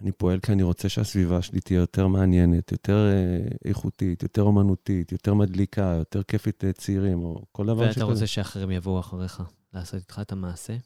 [0.00, 5.12] אני פועל כי אני רוצה שהסביבה שלי תהיה יותר מעניינת, יותר אה, איכותית, יותר אומנותית,
[5.12, 9.42] יותר מדליקה, יותר כיפית לצעירים, או כל דבר ואתה רוצה שאחרים יבואו אחריך
[9.74, 10.76] לעשות איתך את המעשה?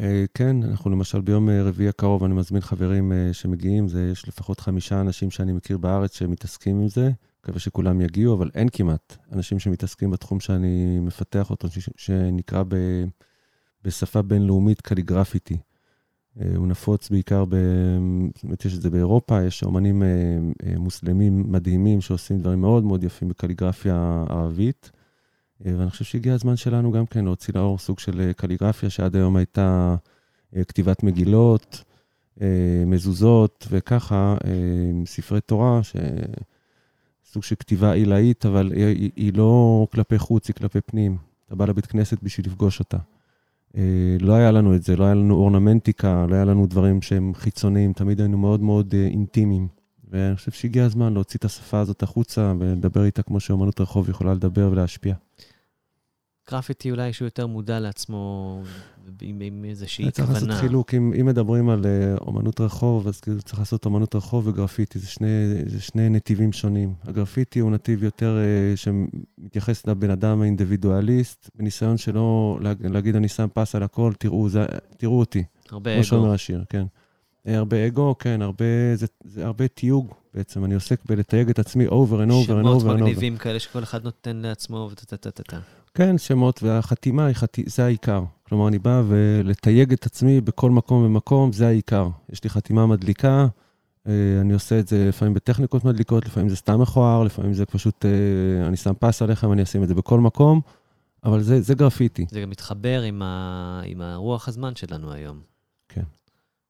[0.00, 4.28] אה, כן, אנחנו למשל ביום אה, רביעי הקרוב, אני מזמין חברים אה, שמגיעים, זה, יש
[4.28, 9.16] לפחות חמישה אנשים שאני מכיר בארץ שמתעסקים עם זה, מקווה שכולם יגיעו, אבל אין כמעט
[9.32, 12.76] אנשים שמתעסקים בתחום שאני מפתח אותו, שנקרא ב,
[13.84, 15.58] בשפה בינלאומית קליגרפיטי.
[16.56, 17.54] הוא נפוץ בעיקר, ב,
[18.44, 20.02] אומרת, יש את זה באירופה, יש אומנים
[20.76, 24.90] מוסלמים מדהימים שעושים דברים מאוד מאוד יפים בקליגרפיה ערבית.
[25.64, 29.36] ואני חושב שהגיע הזמן שלנו גם כן להוציא לאור סוג של אה, קליגרפיה, שעד היום
[29.36, 29.96] הייתה
[30.56, 31.84] אה, כתיבת מגילות,
[32.40, 32.46] אה,
[32.86, 34.36] מזוזות וככה,
[35.06, 35.96] ספרי תורה, ש...
[37.32, 41.16] סוג של כתיבה עילאית, אבל היא, היא, לא כלפי חוץ, היא כלפי פנים.
[41.46, 42.98] אתה בא לבית כנסת בשביל לפגוש אותה.
[44.20, 47.92] לא היה לנו את זה, לא היה לנו אורנמנטיקה, לא היה לנו דברים שהם חיצוניים,
[47.92, 49.68] תמיד היינו מאוד מאוד אינטימיים.
[50.10, 54.34] ואני חושב שהגיע הזמן להוציא את השפה הזאת החוצה ולדבר איתה כמו שאומנות רחוב יכולה
[54.34, 55.14] לדבר ולהשפיע.
[56.50, 58.62] גרפיטי אולי שהוא יותר מודע לעצמו,
[59.22, 60.60] עם, עם איזושהי צריך לעשות כוונה.
[60.60, 64.98] חילוק, אם, אם מדברים על אה, אומנות רחוב, אז כאילו צריך לעשות אומנות רחוב וגרפיטי,
[64.98, 65.26] זה שני,
[65.66, 66.94] זה שני נתיבים שונים.
[67.04, 73.46] הגרפיטי הוא נתיב יותר אה, שמתייחס לבן אדם האינדיבידואליסט, בניסיון שלו להג- להגיד, אני שם
[73.54, 74.66] פס על הכל, תראו, זה,
[74.96, 76.34] תראו אותי, הרבה כמו שאומר אגו.
[76.34, 76.84] השיר, כן.
[77.46, 78.64] אה, הרבה אגו, כן, הרבה,
[78.94, 82.80] זה, זה הרבה תיוג בעצם, אני עוסק בלתייג את עצמי over and over and over
[82.80, 82.88] שמות and over.
[82.94, 85.58] מגניבים כאלה שכל אחד נותן לעצמו וטה-טה-טה-טה.
[85.94, 87.64] כן, שמות, והחתימה היא חתי...
[87.66, 88.24] זה העיקר.
[88.42, 92.08] כלומר, אני בא ולתייג את עצמי בכל מקום ומקום, זה העיקר.
[92.32, 93.46] יש לי חתימה מדליקה,
[94.06, 98.04] אה, אני עושה את זה לפעמים בטכניקות מדליקות, לפעמים זה סתם מכוער, לפעמים זה פשוט,
[98.04, 100.60] אה, אני שם פס עליכם, אני אשים את זה בכל מקום,
[101.24, 102.26] אבל זה, זה גרפיטי.
[102.30, 103.80] זה גם מתחבר עם, ה...
[103.84, 105.40] עם הרוח הזמן שלנו היום.
[105.88, 106.04] כן.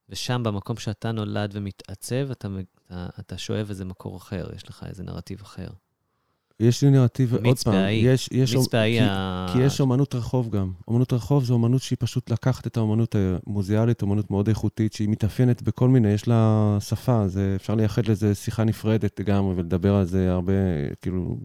[0.09, 2.49] ושם, במקום שאתה נולד ומתעצב, אתה,
[3.21, 5.69] אתה שואב איזה מקור אחר, יש לך איזה נרטיב אחר.
[6.61, 7.75] יש לי נרטיב, עוד פעם.
[7.91, 9.47] יש, יש, מיץ פאי כי, ה...
[9.53, 10.73] כי יש אומנות רחוב גם.
[10.89, 15.63] אומנות רחוב זו אומנות שהיא פשוט לקחת את האומנות המוזיאלית, אומנות מאוד איכותית, שהיא מתאפיינת
[15.63, 20.33] בכל מיני, יש לה שפה, זה, אפשר לייחד לזה שיחה נפרדת לגמרי ולדבר על זה
[20.33, 20.53] הרבה,
[21.03, 21.37] כאילו,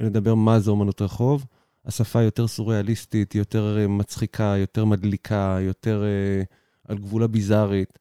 [0.00, 1.46] לדבר מה זה אומנות רחוב.
[1.86, 6.42] השפה יותר סוריאליסטית, יותר אה, מצחיקה, יותר מדליקה, יותר אה,
[6.88, 7.98] על גבול הביזארית.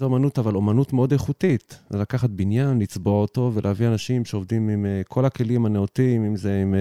[0.00, 1.78] זו אומנות, אבל אומנות מאוד איכותית.
[1.90, 6.60] זה לקחת בניין, לצבוע אותו ולהביא אנשים שעובדים עם uh, כל הכלים הנאותים, אם זה
[6.62, 6.74] עם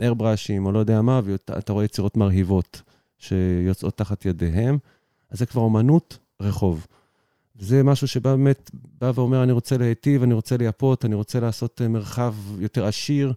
[0.00, 2.82] איירבראשים או לא יודע מה, ואתה רואה יצירות מרהיבות
[3.18, 4.78] שיוצאות תחת ידיהם.
[5.30, 6.86] אז זה כבר אומנות רחוב.
[7.58, 8.70] זה משהו שבא באמת,
[9.00, 13.32] בא ואומר, אני רוצה להיטיב, אני רוצה לייפות, אני רוצה לעשות uh, מרחב יותר עשיר.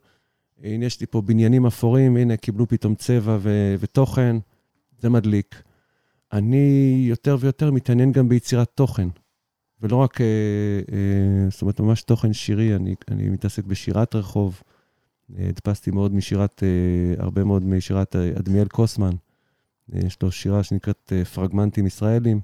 [0.64, 4.36] הנה, יש לי פה בניינים אפורים, הנה, קיבלו פתאום צבע ו- ותוכן,
[5.00, 5.64] זה מדליק.
[6.34, 9.08] אני יותר ויותר מתעניין גם ביצירת תוכן,
[9.82, 10.26] ולא רק, אה,
[10.92, 14.62] אה, זאת אומרת, ממש תוכן שירי, אני, אני מתעסק בשירת רחוב.
[15.38, 19.16] אה, הדפסתי מאוד משירת, אה, הרבה מאוד משירת אה, אדמיאל קוסמן.
[19.94, 22.40] אה, יש לו שירה שנקראת פרגמנטים ישראלים.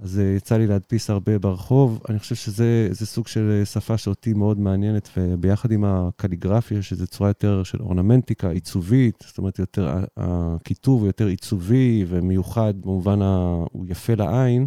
[0.00, 2.00] אז יצא לי להדפיס הרבה ברחוב.
[2.08, 7.30] אני חושב שזה זה סוג של שפה שאותי מאוד מעניינת, וביחד עם הקליגרפיה, שזו צורה
[7.30, 13.64] יותר של אורנמנטיקה, עיצובית, זאת אומרת, יותר, הכיתוב הוא יותר עיצובי ומיוחד, במובן ה...
[13.72, 14.66] הוא יפה לעין.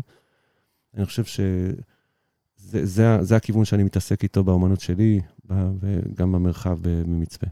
[0.95, 1.75] אני חושב שזה
[2.85, 7.47] זה, זה הכיוון שאני מתעסק איתו באמנות שלי, וגם במרחב במצפה.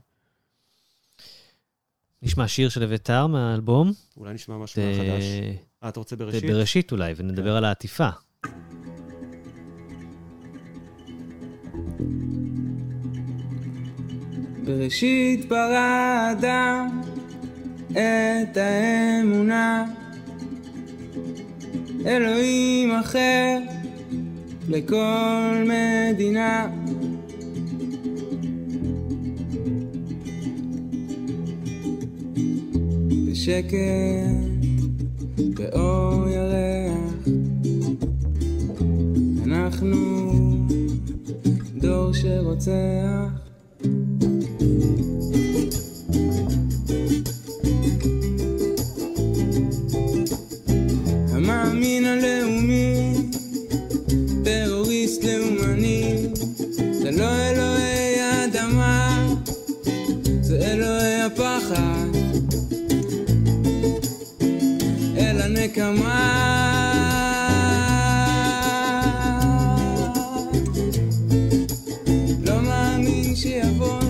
[2.22, 3.92] נשמע שיר של אביתר מהאלבום.
[4.18, 5.24] אולי נשמע משהו ת- חדש.
[5.84, 6.44] אה, אתה רוצה בראשית?
[6.46, 8.10] בראשית אולי, ונדבר על העטיפה.
[14.66, 17.02] בראשית ברא האדם
[17.92, 19.86] את האמונה
[22.06, 23.60] אלוהים אחר
[24.70, 26.68] לכל מדינה.
[33.28, 33.76] בשקט,
[35.38, 37.28] באור ירח
[39.46, 39.96] אנחנו
[41.78, 43.44] דור שרוצח
[60.74, 62.08] אלוהי הפחד,
[65.18, 66.30] אל הנקמה.
[72.46, 72.62] לא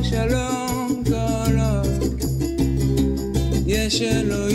[0.03, 2.22] שלום כל עוד
[3.68, 4.53] יש אלוהים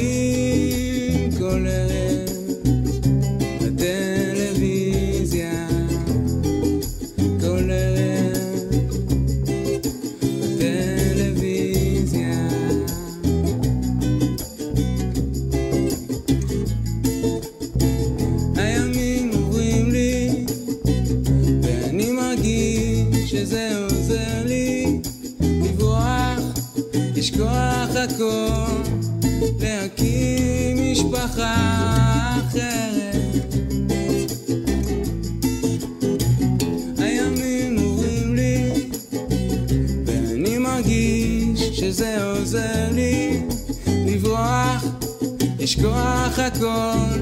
[46.39, 47.19] לשכוח הכל,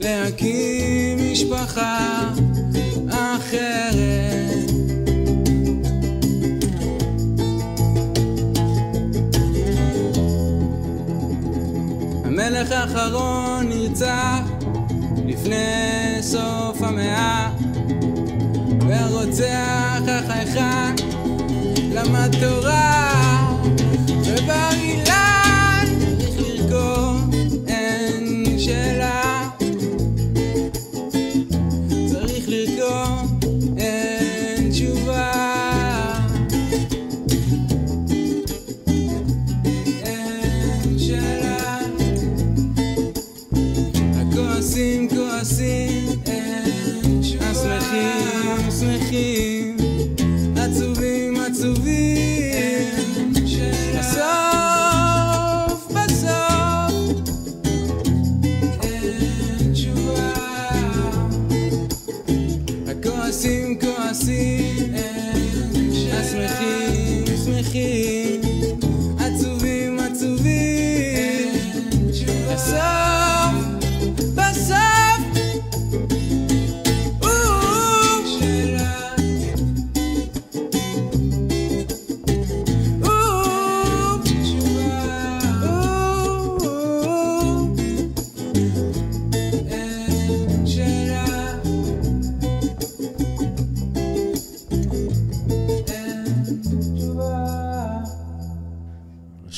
[0.00, 2.22] להקים משפחה
[3.08, 4.70] אחרת.
[12.24, 14.40] המלך האחרון נרצח
[15.26, 17.50] לפני סוף המאה
[18.88, 20.94] והרוצח החייכן
[21.92, 23.33] למד תורה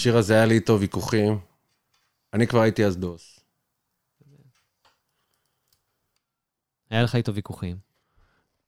[0.06, 1.38] השיר הזה היה לי איתו ויכוחים.
[2.32, 3.40] אני כבר הייתי אז דוס.
[6.90, 7.76] היה לך איתו ויכוחים.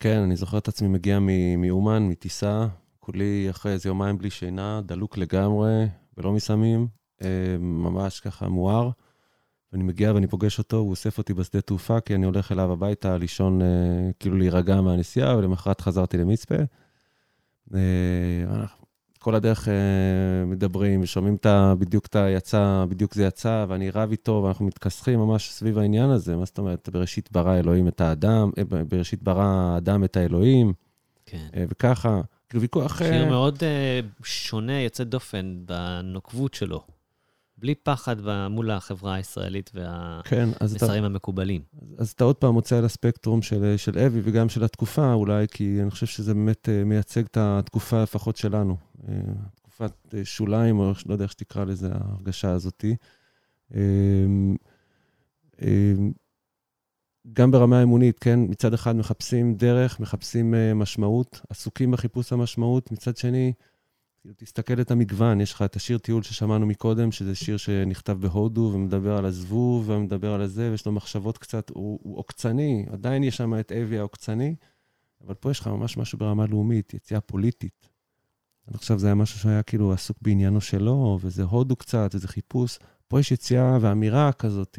[0.00, 1.18] כן, אני זוכר את עצמי מגיע
[1.58, 2.66] מאומן, מטיסה,
[3.00, 5.86] כולי אחרי איזה יומיים בלי שינה, דלוק לגמרי,
[6.16, 6.88] ולא מסמים,
[7.22, 8.90] אה, ממש ככה מואר.
[9.72, 13.16] ואני מגיע ואני פוגש אותו, הוא אוסף אותי בשדה תעופה, כי אני הולך אליו הביתה
[13.18, 13.66] לישון, אה,
[14.20, 16.56] כאילו להירגע מהנסיעה, ולמחרת חזרתי למצפה.
[19.28, 19.74] כל הדרך אה,
[20.46, 21.74] מדברים, ושומעים את ה...
[21.78, 26.36] בדיוק את היצא, בדיוק זה יצא, ואני רב איתו, ואנחנו מתכסחים ממש סביב העניין הזה.
[26.36, 30.72] מה זאת אומרת, בראשית ברא אלוהים את האדם, אה, בראשית ברא האדם את האלוהים,
[31.26, 31.46] כן.
[31.56, 32.20] אה, וככה.
[32.48, 32.98] כאילו ויכוח...
[32.98, 33.62] שיר מאוד
[34.22, 36.82] שונה, יוצא דופן בנוקבות שלו.
[37.60, 38.16] בלי פחד
[38.50, 39.70] מול החברה הישראלית
[40.24, 41.62] כן, והמסרים המקובלים.
[41.98, 45.78] אז אתה עוד פעם מוצא על הספקטרום של, של אבי וגם של התקופה, אולי, כי
[45.82, 48.76] אני חושב שזה באמת אה, מייצג את התקופה לפחות שלנו.
[49.08, 49.14] אה,
[49.54, 52.96] תקופת אה, שוליים, או לא יודע איך שתקרא לזה, ההרגשה הזאתי.
[57.32, 63.52] גם ברמה האמונית, כן, מצד אחד מחפשים דרך, מחפשים משמעות, עסוקים בחיפוש המשמעות, מצד שני,
[64.20, 68.70] כאילו, תסתכל את המגוון, יש לך את השיר טיול ששמענו מקודם, שזה שיר שנכתב בהודו
[68.74, 73.36] ומדבר על הזבוב ומדבר על הזה, ויש לו מחשבות קצת, הוא, הוא עוקצני, עדיין יש
[73.36, 74.54] שם את אבי העוקצני,
[75.24, 77.88] אבל פה יש לך ממש משהו ברמה לאומית, יציאה פוליטית.
[78.66, 82.78] עד עכשיו זה היה משהו שהיה כאילו עסוק בעניינו שלו, וזה הודו קצת, וזה חיפוש.
[83.08, 84.78] פה יש יציאה ואמירה כזאת,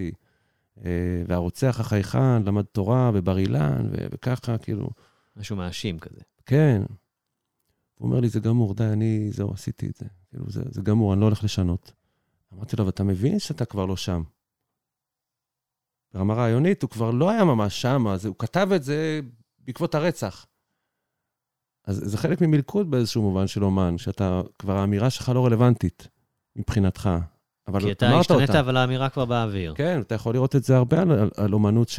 [0.85, 4.89] אה, והרוצח החייכן למד תורה בבר אילן, וככה, כאילו,
[5.37, 6.21] משהו מאשים כזה.
[6.45, 6.81] כן.
[7.99, 10.05] הוא אומר לי, זה גמור, די, אני, זהו, עשיתי את זה.
[10.29, 11.93] כאילו, זה, זה גמור, אני לא הולך לשנות.
[12.53, 14.23] אמרתי לו, אבל אתה מבין שאתה כבר לא שם.
[16.13, 19.19] ברמה רעיונית, הוא כבר לא היה ממש שם, אז הוא כתב את זה
[19.59, 20.45] בעקבות הרצח.
[21.85, 26.07] אז זה חלק ממלכוד באיזשהו מובן של אומן, שאתה, כבר האמירה שלך לא רלוונטית
[26.55, 27.09] מבחינתך.
[27.67, 28.59] אבל כי אתה אמרת השתנית, אותה.
[28.59, 29.73] אבל האמירה כבר באוויר.
[29.75, 31.89] כן, אתה יכול לראות את זה הרבה על, על, על אומנות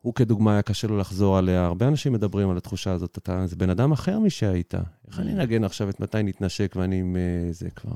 [0.00, 1.64] שהוא כדוגמה היה קשה לו לחזור עליה.
[1.64, 3.18] הרבה אנשים מדברים על התחושה הזאת.
[3.18, 4.74] אתה, זה בן אדם אחר משהיית.
[5.08, 7.94] איך אני אנגן עכשיו את מתי נתנשק ואני עם אה, זה כבר,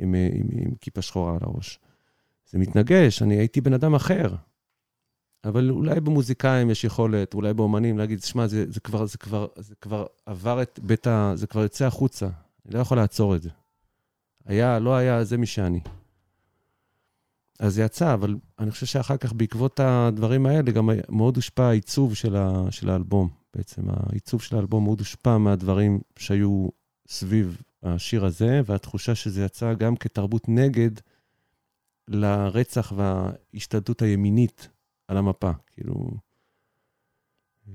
[0.00, 1.78] עם, אה, עם, עם כיפה שחורה על הראש.
[2.50, 4.34] זה מתנגש, אני הייתי בן אדם אחר.
[5.44, 9.74] אבל אולי במוזיקאים יש יכולת, אולי באומנים, להגיד, שמע, זה, זה, כבר, זה, כבר, זה
[9.80, 11.32] כבר עבר את בית ה...
[11.34, 12.26] זה כבר יוצא החוצה.
[12.66, 13.50] אני לא יכול לעצור את זה.
[14.46, 15.80] היה, לא היה, זה מי שאני.
[17.58, 22.36] אז יצא, אבל אני חושב שאחר כך, בעקבות הדברים האלה, גם מאוד הושפע העיצוב של,
[22.36, 23.28] ה, של האלבום.
[23.54, 26.68] בעצם העיצוב של האלבום מאוד הושפע מהדברים שהיו
[27.08, 30.90] סביב השיר הזה, והתחושה שזה יצא גם כתרבות נגד
[32.08, 34.68] לרצח וההשתלטות הימינית
[35.08, 35.50] על המפה.
[35.66, 36.10] כאילו,
[37.68, 37.72] אה,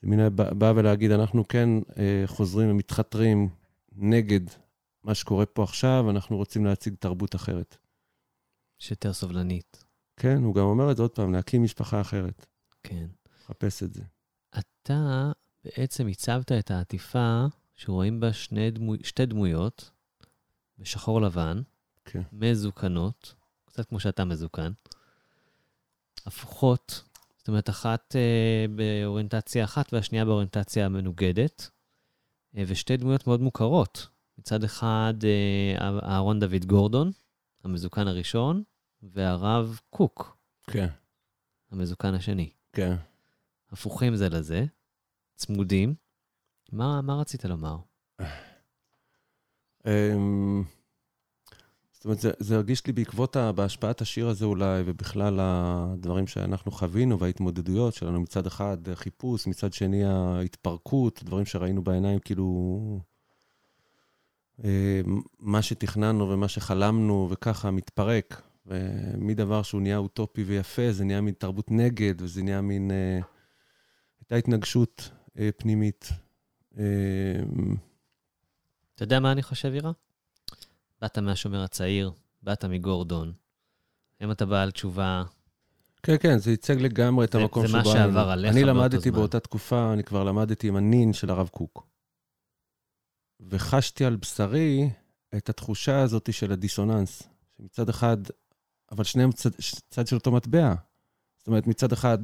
[0.00, 1.68] זה מין בא ולהגיד, אנחנו כן
[1.98, 3.48] אה, חוזרים ומתחתרים
[3.96, 4.40] נגד
[5.04, 7.76] מה שקורה פה עכשיו, אנחנו רוצים להציג תרבות אחרת.
[8.78, 9.84] שיותר סובלנית.
[10.16, 12.46] כן, הוא גם אומר את זה עוד פעם, להקים משפחה אחרת.
[12.82, 13.06] כן.
[13.40, 14.02] לחפש את זה.
[14.58, 15.32] אתה
[15.64, 17.44] בעצם הצבת את העטיפה
[17.74, 18.94] שרואים בה שני דמו...
[19.02, 19.90] שתי דמויות,
[20.78, 21.62] בשחור לבן,
[22.04, 22.22] כן.
[22.32, 24.72] מזוקנות, קצת כמו שאתה מזוקן,
[26.26, 27.02] הפוכות,
[27.38, 31.70] זאת אומרת, אחת אה, באוריינטציה אחת והשנייה באוריינטציה מנוגדת,
[32.56, 34.08] אה, ושתי דמויות מאוד מוכרות.
[34.38, 37.10] מצד אחד, אה, אהרון דוד גורדון,
[37.64, 38.62] המזוקן הראשון,
[39.02, 40.36] והרב קוק,
[40.66, 40.88] כן,
[41.70, 42.50] המזוקן השני.
[42.72, 42.96] כן.
[43.70, 44.64] הפוכים זה לזה,
[45.36, 45.94] צמודים.
[46.72, 47.76] מה, מה רצית לומר?
[49.86, 50.62] אמ,
[51.92, 56.72] זאת אומרת, זה, זה הרגיש לי בעקבות, ה, בהשפעת השיר הזה אולי, ובכלל הדברים שאנחנו
[56.72, 63.00] חווינו וההתמודדויות שלנו, מצד אחד חיפוש, מצד שני ההתפרקות, דברים שראינו בעיניים, כאילו,
[65.40, 68.42] מה שתכננו ומה שחלמנו, וככה מתפרק.
[68.66, 72.90] ומדבר שהוא נהיה אוטופי ויפה, זה נהיה מין תרבות נגד, וזה נהיה מין...
[72.90, 73.18] אה,
[74.20, 76.08] הייתה התנגשות אה, פנימית.
[76.78, 76.84] אה,
[78.94, 79.92] אתה יודע מה אני חושב, אירה?
[81.00, 82.10] באת מהשומר הצעיר,
[82.42, 83.32] באת מגורדון.
[84.22, 85.24] אם אתה בעל תשובה...
[86.02, 87.72] כן, כן, זה ייצג לגמרי את המקום שבו...
[87.72, 88.70] זה מה שעבר עליך באותו זמן.
[88.70, 91.86] אני למדתי באותה תקופה, אני כבר למדתי עם הנין של הרב קוק.
[93.48, 94.90] וחשתי על בשרי
[95.36, 97.22] את התחושה הזאת של הדיסוננס.
[97.58, 98.16] שמצד אחד,
[98.92, 99.50] אבל שניהם צד,
[99.90, 100.74] צד של אותו מטבע.
[101.38, 102.18] זאת אומרת, מצד אחד,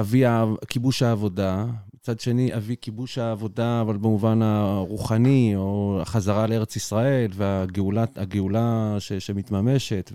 [0.00, 0.22] אבי
[0.68, 8.96] כיבוש העבודה, מצד שני, אבי כיבוש העבודה, אבל במובן הרוחני, או החזרה לארץ ישראל, והגאולה
[8.98, 10.12] ש, שמתממשת,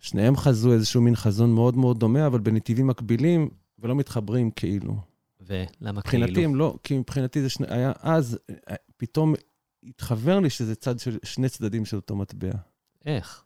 [0.00, 5.09] ושניהם חזו איזשהו מין חזון מאוד מאוד דומה, אבל בנתיבים מקבילים, ולא מתחברים כאילו.
[5.50, 6.24] ולמה כאילו?
[6.24, 8.38] מבחינתי הם לא, כי מבחינתי זה שני, היה אז,
[8.96, 9.34] פתאום
[9.84, 12.50] התחבר לי שזה צד של שני צדדים של אותו מטבע.
[13.06, 13.44] איך?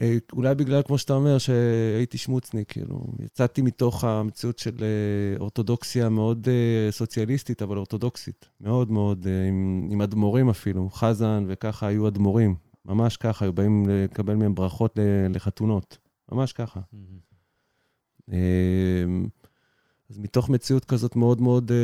[0.00, 6.08] אה, אולי בגלל, כמו שאתה אומר, שהייתי שמוצניק, כאילו, יצאתי מתוך המציאות של אה, אורתודוקסיה
[6.08, 8.48] מאוד אה, סוציאליסטית, אבל אורתודוקסית.
[8.60, 12.54] מאוד מאוד, עם, עם אדמו"רים אפילו, חזן וככה היו אדמו"רים.
[12.84, 14.98] ממש ככה, היו באים לקבל מהם ברכות
[15.30, 15.98] לחתונות.
[16.32, 16.80] ממש ככה.
[16.80, 18.32] Mm-hmm.
[20.10, 21.76] אז מתוך מציאות כזאת מאוד מאוד אה,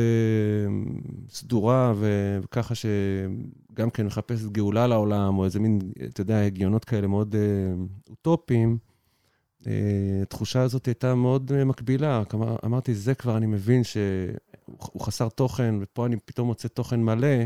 [1.29, 7.35] סדורה, וככה שגם כן מחפשת גאולה לעולם, או איזה מין, אתה יודע, הגיונות כאלה מאוד
[7.35, 7.75] אה,
[8.11, 8.79] אוטופיים,
[9.66, 12.23] אה, התחושה הזאת הייתה מאוד אה, מקבילה.
[12.25, 17.37] כלומר, אמרתי, זה כבר אני מבין שהוא חסר תוכן, ופה אני פתאום מוצא תוכן מלא,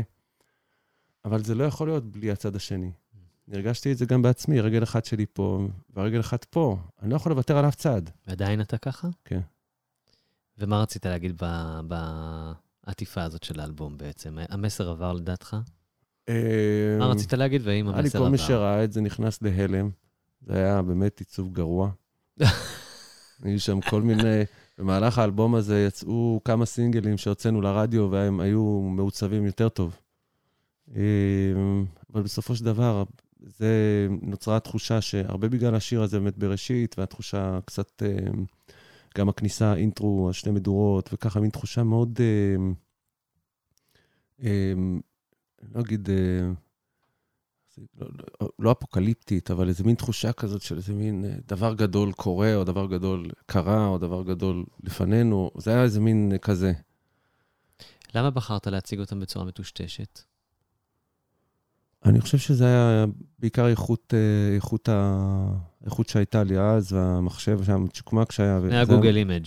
[1.25, 2.91] אבל זה לא יכול להיות בלי הצד השני.
[3.51, 6.77] הרגשתי את זה גם בעצמי, רגל אחת שלי פה, והרגל אחת פה.
[7.01, 8.01] אני לא יכול לוותר על אף צד.
[8.27, 9.07] ועדיין אתה ככה?
[9.25, 9.39] כן.
[10.57, 11.41] ומה רצית להגיד
[11.87, 14.37] בעטיפה הזאת של האלבום בעצם?
[14.49, 15.57] המסר עבר לדעתך?
[16.29, 18.07] אה, מה רצית להגיד והאם המסר עבר?
[18.17, 19.89] היה לי כל מי שראה את זה נכנס להלם.
[20.41, 21.89] זה היה באמת עיצוב גרוע.
[23.43, 24.43] היו שם כל מיני...
[24.77, 29.97] במהלך האלבום הזה יצאו כמה סינגלים שהוצאנו לרדיו והם היו מעוצבים יותר טוב.
[30.95, 31.01] אה,
[32.13, 33.03] אבל בסופו של דבר,
[33.39, 38.03] זה נוצרה תחושה שהרבה בגלל השיר הזה באמת בראשית, והתחושה קצת...
[39.17, 42.55] אה, גם הכניסה, אינטרו, השתי מדורות, וככה מין תחושה מאוד, אה,
[44.43, 44.73] אה,
[45.73, 46.51] לא אגיד, אה,
[48.01, 48.07] לא,
[48.41, 52.55] לא, לא אפוקליפטית, אבל איזה מין תחושה כזאת של איזה מין אה, דבר גדול קורה,
[52.55, 56.73] או דבר גדול קרה, או דבר גדול לפנינו, זה היה איזה מין כזה.
[58.15, 60.21] למה בחרת להציג אותם בצורה מטושטשת?
[62.05, 63.05] אני חושב שזה היה
[63.39, 65.47] בעיקר איכות, אה, איכות, ה...
[65.85, 68.59] איכות שהייתה לי אז, והמחשב שם, צ'וקמק שהיה.
[68.71, 69.45] היה Google Image.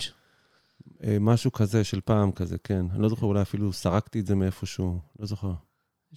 [1.03, 2.85] אה, משהו כזה של פעם כזה, כן.
[2.91, 5.53] אני לא זוכר, אולי אפילו סרקתי את זה מאיפשהו, לא זוכר.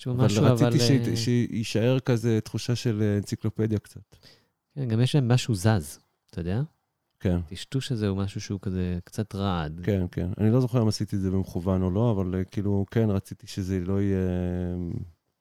[0.06, 0.66] משהו, אבל...
[0.66, 4.16] רציתי אה, שיישאר כזה תחושה של אנציקלופדיה קצת.
[4.74, 5.98] כן, גם יש להם משהו זז,
[6.30, 6.62] אתה יודע?
[7.20, 7.40] כן.
[7.48, 9.80] טשטוש הזה הוא משהו שהוא כזה קצת רעד.
[9.82, 10.28] כן, כן.
[10.38, 13.80] אני לא זוכר אם עשיתי את זה במכוון או לא, אבל כאילו, כן, רציתי שזה
[13.80, 14.28] לא יהיה...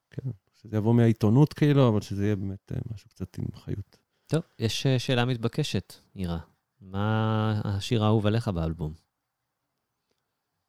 [0.10, 0.30] כן,
[0.62, 3.98] שזה יבוא מהעיתונות כאילו, אבל שזה יהיה באמת אה, משהו קצת עם חיות.
[4.34, 6.40] טוב, יש אה, שאלה מתבקשת, נירה.
[6.82, 8.94] מה השיר האהוב עליך באלבום?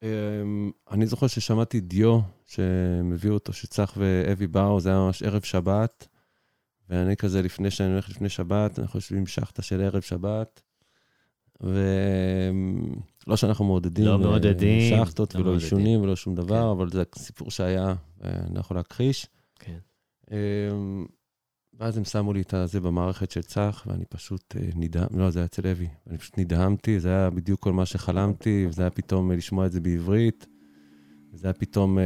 [0.02, 6.08] אמ, אני זוכר ששמעתי דיו, שמביאו אותו, שצח ואבי באו, זה היה ממש ערב שבת,
[6.88, 10.62] ואני כזה, לפני שאני הולך לפני שבת, אנחנו יושבים שחטה של ערב שבת,
[11.60, 15.54] ולא שאנחנו מעודדים לא אה, מעודדים, שחטות לא ולא.
[15.54, 16.68] עישונים ולא שום דבר, כן.
[16.68, 19.26] אבל זה סיפור שהיה, ואני לא יכול להכחיש.
[19.58, 19.78] כן.
[21.80, 25.38] ואז הם שמו לי את הזה במערכת של צח, ואני פשוט אה, נדהם, לא, זה
[25.38, 25.88] היה אצל לוי.
[26.10, 29.72] אני פשוט נדהמתי, זה היה בדיוק כל מה שחלמתי, וזה היה פתאום אה, לשמוע את
[29.72, 30.46] זה בעברית.
[31.32, 32.04] זה היה פתאום, אה,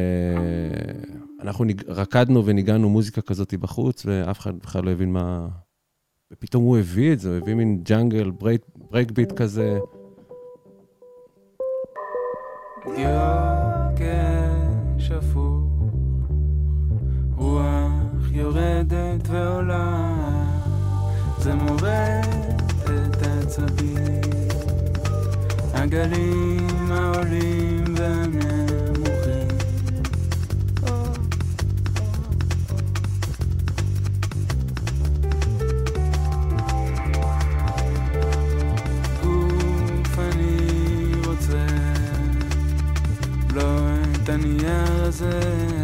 [1.40, 5.48] אנחנו ניג- רקדנו וניגענו מוזיקה כזאת בחוץ, ואף אחד בכלל לא הבין מה...
[6.32, 9.78] ופתאום הוא הביא את זה, הוא הביא מין jungle, break, break beat כזה.
[15.10, 15.62] הפוך,
[17.36, 17.77] רוח
[18.38, 20.14] יורדת ועולה,
[21.38, 22.24] זה מורד
[22.84, 24.20] את העצבים,
[25.74, 29.48] הגלים העולים והנמוכים.
[39.22, 41.66] גוף אני רוצה
[43.54, 43.78] לא
[44.22, 45.77] את הנייר הזה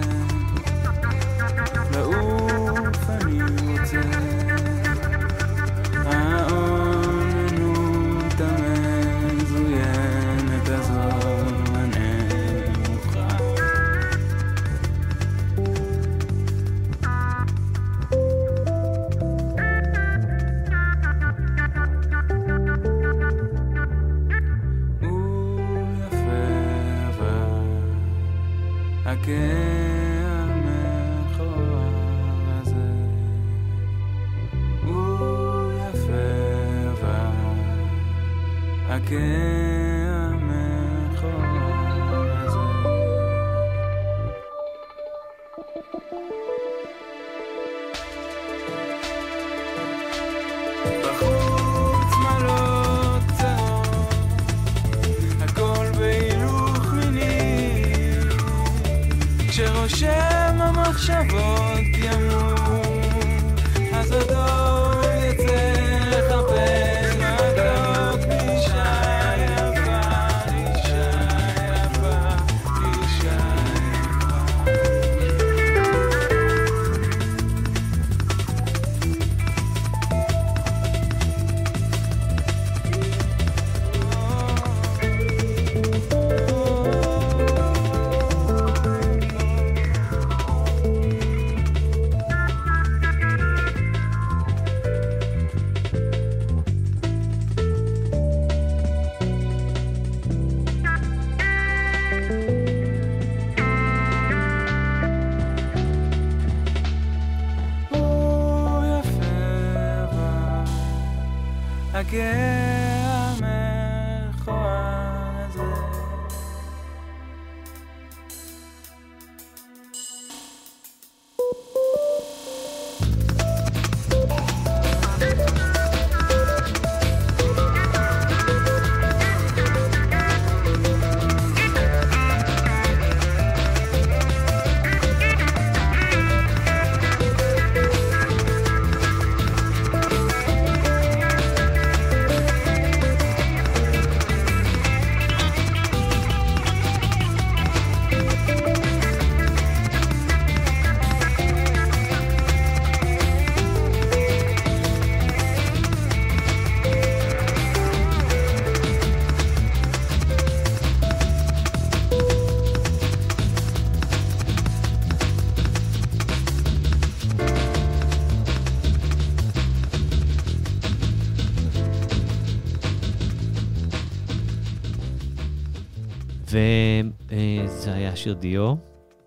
[178.25, 178.75] שיר דיו,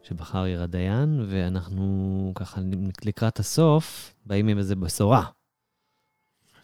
[0.03, 2.61] שבחר עיר הדיין, ואנחנו ככה
[3.05, 5.23] לקראת הסוף באים עם איזה בשורה.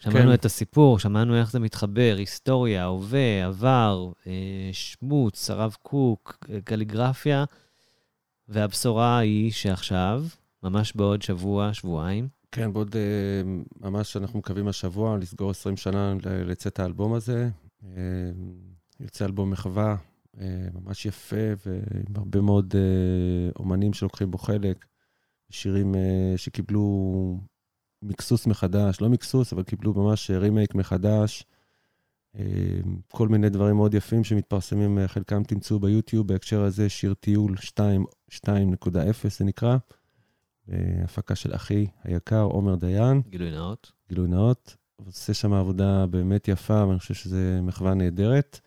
[0.00, 0.34] שמענו כן.
[0.34, 7.44] את הסיפור, שמענו איך זה מתחבר, היסטוריה, הווה, עבר, אה, שמוץ, הרב קוק, אה, קליגרפיה,
[8.48, 10.24] והבשורה היא שעכשיו,
[10.62, 13.42] ממש בעוד שבוע, שבועיים, כן, בעוד אה,
[13.80, 17.48] ממש אנחנו מקווים השבוע לסגור 20 שנה לצאת האלבום הזה.
[19.00, 19.96] יוצא אלבום מחווה,
[20.74, 21.36] ממש יפה,
[21.66, 24.84] ועם הרבה מאוד אה, אומנים שלוקחים בו חלק.
[25.50, 27.40] שירים אה, שקיבלו
[28.02, 31.44] מקסוס מחדש, לא מקסוס, אבל קיבלו ממש רימייק מחדש.
[32.38, 32.44] אה,
[33.08, 38.04] כל מיני דברים מאוד יפים שמתפרסמים, אה, חלקם תמצאו ביוטיוב, בהקשר הזה שיר טיול 2,
[38.30, 39.76] 2.0 זה נקרא.
[41.04, 43.92] הפקה של אחי היקר, עומר דיין, גילוי נאות.
[44.08, 44.76] גילוי נאות.
[45.06, 48.60] עושה שם עבודה באמת יפה, ואני חושב שזו מחווה נהדרת.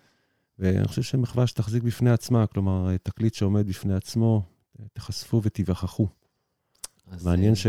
[0.59, 4.43] ואני חושב שמחווה שתחזיק בפני עצמה, כלומר, תקליט שעומד בפני עצמו,
[4.93, 6.07] תיחשפו ותיווכחו.
[7.07, 7.67] אז, מעניין אה, ש...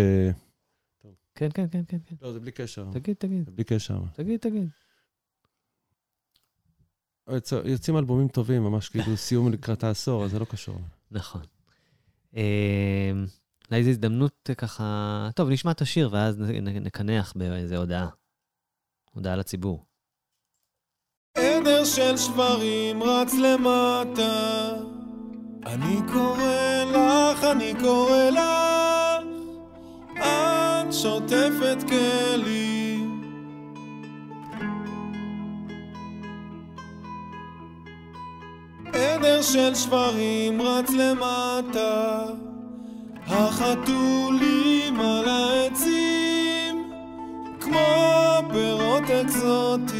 [1.34, 2.16] כן, כן, כן, כן, כן.
[2.22, 2.88] לא, זה בלי קשר.
[2.92, 4.00] תגיד, תגיד, זה בלי קשר.
[4.12, 4.68] תגיד, תגיד.
[7.28, 10.78] יוצא- יוצאים אלבומים טובים, ממש כאילו סיום לקראת העשור, אז זה לא קשור.
[11.10, 11.42] נכון.
[12.36, 13.10] אה,
[13.70, 15.28] אולי זו הזדמנות אה, ככה...
[15.34, 18.08] טוב, נשמע את השיר ואז נקנח באיזה הודעה.
[19.12, 19.84] הודעה לציבור.
[21.58, 24.72] עדר של שברים רץ למטה.
[25.66, 29.24] אני קורא לך, אני קורא לך
[30.18, 33.22] את שוטפת כלים.
[38.92, 42.24] עדר של שברים רץ למטה
[43.26, 46.90] החתולים על העצים
[47.60, 47.86] כמו
[48.52, 49.97] פירות אקזוטיים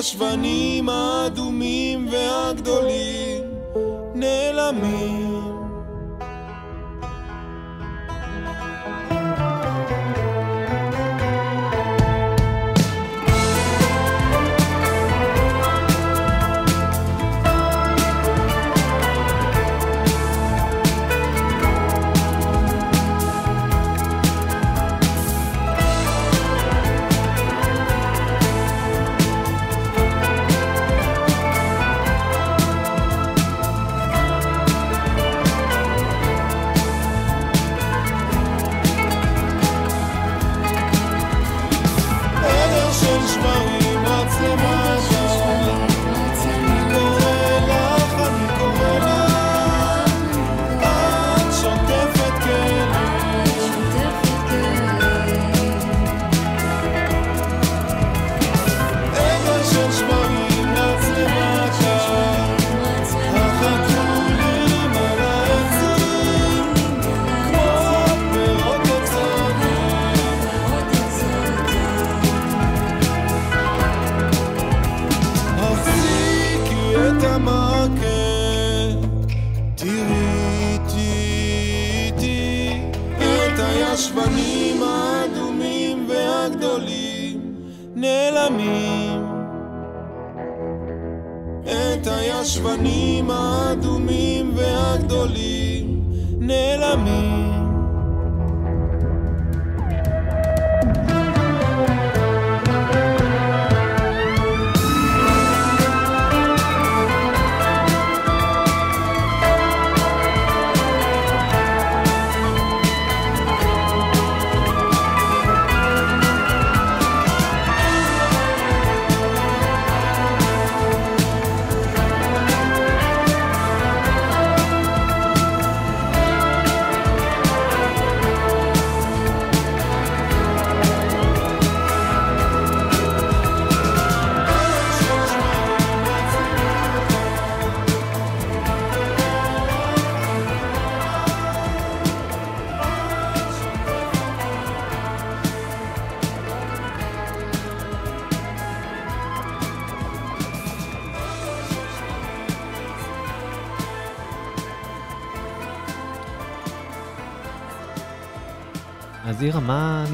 [0.00, 3.42] את הישבנים האדומים והגדולים
[4.14, 5.29] נעלמים.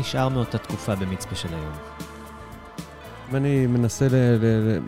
[0.07, 1.73] נשאר מאותה תקופה במצפה של היום?
[3.33, 4.81] ואני מנסה ל- ל- ל-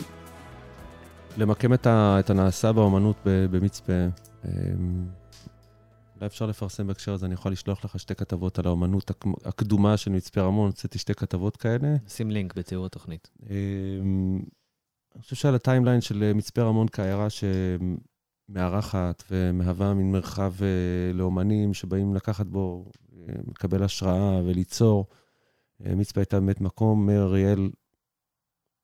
[1.37, 3.93] למקם את, ה- את הנעשה באומנות ב- במצפה.
[4.45, 5.07] אמ,
[6.15, 9.97] אולי אפשר לפרסם בהקשר הזה, אני יכול לשלוח לך שתי כתבות על האומנות הק- הקדומה
[9.97, 11.95] של מצפה רמון, הוצאתי שתי כתבות כאלה.
[12.05, 13.29] נשים לינק בתיאור התוכנית.
[13.49, 14.39] אמ,
[15.15, 17.27] אני חושב שעל הטיימליין של מצפה רמון כעיירה
[18.49, 20.67] שמארחת ומהווה מין מרחב אה,
[21.13, 22.91] לאומנים שבאים לקחת בו,
[23.47, 25.05] לקבל השראה וליצור.
[25.85, 27.69] אה, מצפה הייתה באמת מקום, מאיר אריאל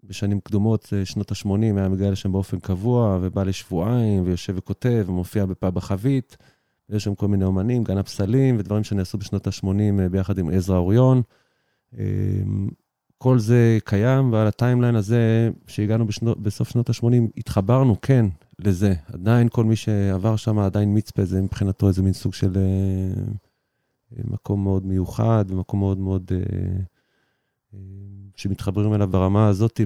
[0.04, 5.46] בשנים קדומות, אה, שנות ה-80, היה מגיע לשם באופן קבוע, ובא לשבועיים, ויושב וכותב, ומופיע
[5.46, 6.38] בפאב החבית.
[6.90, 11.22] יש שם כל מיני אומנים, גן הפסלים, ודברים שנעשו בשנות ה-80 ביחד עם עזרא אוריון.
[13.18, 17.06] כל זה קיים, ועל הטיימליין הזה, שהגענו בשנו, בסוף שנות ה-80,
[17.38, 18.26] התחברנו, כן,
[18.60, 18.94] לזה.
[19.14, 23.24] עדיין כל מי שעבר שם, עדיין מצפה, זה מבחינתו איזה מין סוג של אה,
[24.24, 26.32] מקום מאוד מיוחד, ומקום מאוד מאוד...
[26.34, 26.38] אה,
[27.74, 27.80] אה,
[28.36, 29.82] שמתחברים אליו ברמה הזאת.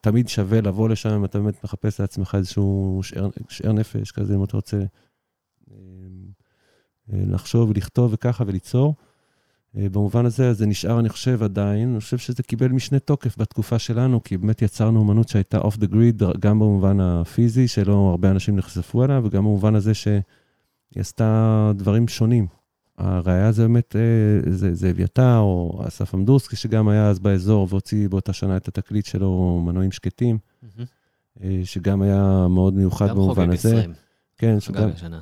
[0.00, 4.44] תמיד שווה לבוא לשם, אם אתה באמת מחפש לעצמך איזשהו שאר, שאר נפש כזה, אם
[4.44, 4.76] אתה רוצה
[5.70, 5.76] אה,
[7.08, 8.94] לחשוב ולכתוב וככה וליצור.
[9.74, 11.90] במובן הזה, זה נשאר, אני חושב, עדיין.
[11.90, 15.86] אני חושב שזה קיבל משנה תוקף בתקופה שלנו, כי באמת יצרנו אומנות שהייתה אוף דה
[15.86, 20.22] גריד, גם במובן הפיזי, שלא הרבה אנשים נחשפו אליה, וגם במובן הזה שהיא
[20.96, 22.46] עשתה דברים שונים.
[22.98, 28.08] הראייה זה באמת, אה, זה, זה אביתר, או אסף עמדורסקי, שגם היה אז באזור, והוציא
[28.08, 30.38] באותה שנה את התקליט שלו, מנועים שקטים,
[31.42, 33.76] אה, שגם היה מאוד מיוחד גם במובן חוגג הזה.
[33.78, 33.92] 20,
[34.36, 35.20] כן, שהוא גם, חגג השנה.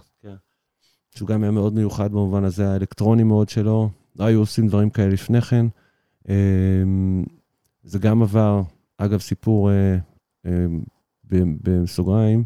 [1.15, 3.91] שהוא גם היה מאוד מיוחד במובן הזה, האלקטרוני מאוד שלו.
[4.17, 5.67] לא היו עושים דברים כאלה לפני כן.
[6.29, 7.25] אמ,
[7.83, 8.63] זה גם עבר,
[8.99, 9.97] אגב, סיפור אה,
[11.25, 12.45] ב- בסוגריים,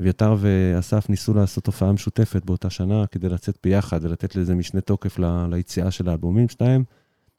[0.00, 5.18] אביתר ואסף ניסו לעשות הופעה משותפת באותה שנה כדי לצאת ביחד ולתת לזה משנה תוקף
[5.18, 6.84] ל- ליציאה של האלבומים שלהם.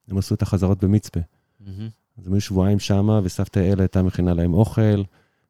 [0.07, 1.19] הם עשו את החזרות במצפה.
[1.60, 1.90] מהמם.
[2.18, 5.03] אז הם היו שבועיים שמה, וסבתא אלה הייתה מכינה להם אוכל,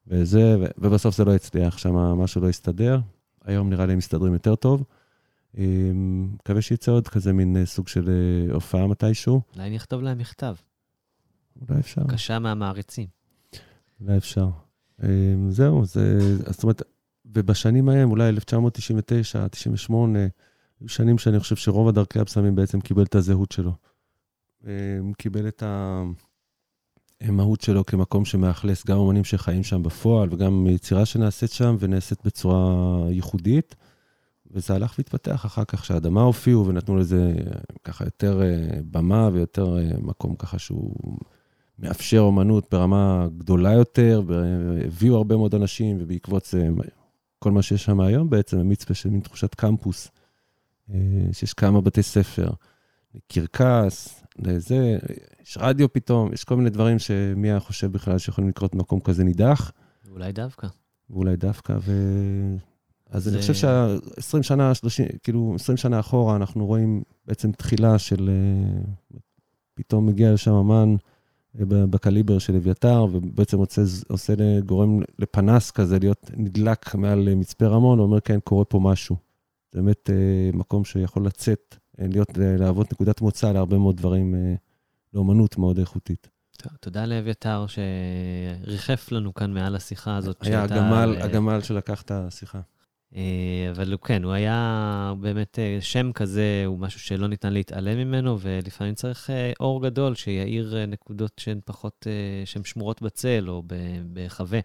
[0.07, 2.99] וזה, ו- ובסוף זה לא הצליח, שם משהו לא הסתדר.
[3.45, 4.83] היום נראה לי הם מסתדרים יותר טוב.
[5.57, 9.41] אמ, מקווה שיצא עוד כזה מין אה, סוג של אה, הופעה מתישהו.
[9.55, 10.55] אולי נכתוב להם מכתב.
[11.69, 13.07] אולי אפשר, בקשה מהמעריצים.
[14.01, 14.49] אולי אפשר.
[15.03, 15.07] אמ,
[15.51, 16.19] זהו, זה,
[16.51, 16.81] זאת אומרת,
[17.33, 20.19] ובשנים ההם, אולי 1999, 98,
[20.79, 23.71] היו שנים שאני חושב שרוב הדרכי הבשמים בעצם קיבל את הזהות שלו.
[25.17, 25.63] קיבל את
[27.21, 33.11] המהות שלו כמקום שמאכלס גם אומנים שחיים שם בפועל, וגם יצירה שנעשית שם ונעשית בצורה
[33.11, 33.75] ייחודית.
[34.51, 37.33] וזה הלך והתפתח אחר כך, שהאדמה הופיעו ונתנו לזה
[37.83, 41.17] ככה יותר אה, במה ויותר אה, מקום ככה שהוא
[41.79, 46.69] מאפשר אומנות ברמה גדולה יותר, והביאו הרבה מאוד אנשים, ובעקבות זה,
[47.39, 50.07] כל מה שיש שם היום בעצם, מצפה של מין תחושת קמפוס,
[50.93, 50.97] אה,
[51.31, 52.49] שיש כמה בתי ספר,
[53.27, 54.97] קרקס, לזה,
[55.43, 59.23] יש רדיו פתאום, יש כל מיני דברים שמי היה חושב בכלל שיכולים לקרות במקום כזה
[59.23, 59.71] נידח,
[60.11, 60.67] אולי דווקא.
[61.09, 61.91] ואולי דווקא, ו...
[63.09, 67.99] אז זה- אני חושב שה-20 שנה, 30, כאילו, 20 שנה אחורה, אנחנו רואים בעצם תחילה
[67.99, 68.29] של...
[68.29, 69.17] אה,
[69.73, 70.95] פתאום מגיע לשם אמן
[71.63, 74.33] בקליבר של אביתר, ובעצם עושה, עושה
[74.65, 79.15] גורם לפנס כזה, להיות נדלק מעל מצפה רמון, ואומר, כן, קורה פה משהו.
[79.71, 84.35] זה באמת אה, מקום שיכול לצאת, אה, להיות, אה, להוות נקודת מוצא להרבה מאוד דברים,
[85.13, 86.27] לאומנות מאוד איכותית.
[86.57, 90.37] טוב, תודה לאביתר שריחף לנו כאן מעל השיחה הזאת.
[90.41, 92.61] היה הגמל, על, הגמל שלקח את השיחה.
[93.15, 97.97] אה, אבל הוא כן, הוא היה באמת אה, שם כזה, הוא משהו שלא ניתן להתעלם
[97.97, 102.07] ממנו, ולפעמים צריך אה, אור גדול שיאיר נקודות שהן פחות,
[102.45, 103.63] שהן שמורות בצל או
[104.13, 104.59] בחווה.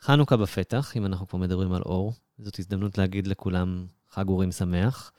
[0.00, 5.12] חנוכה בפתח, אם אנחנו כבר מדברים על אור, זאת הזדמנות להגיד לכולם חג אורים שמח.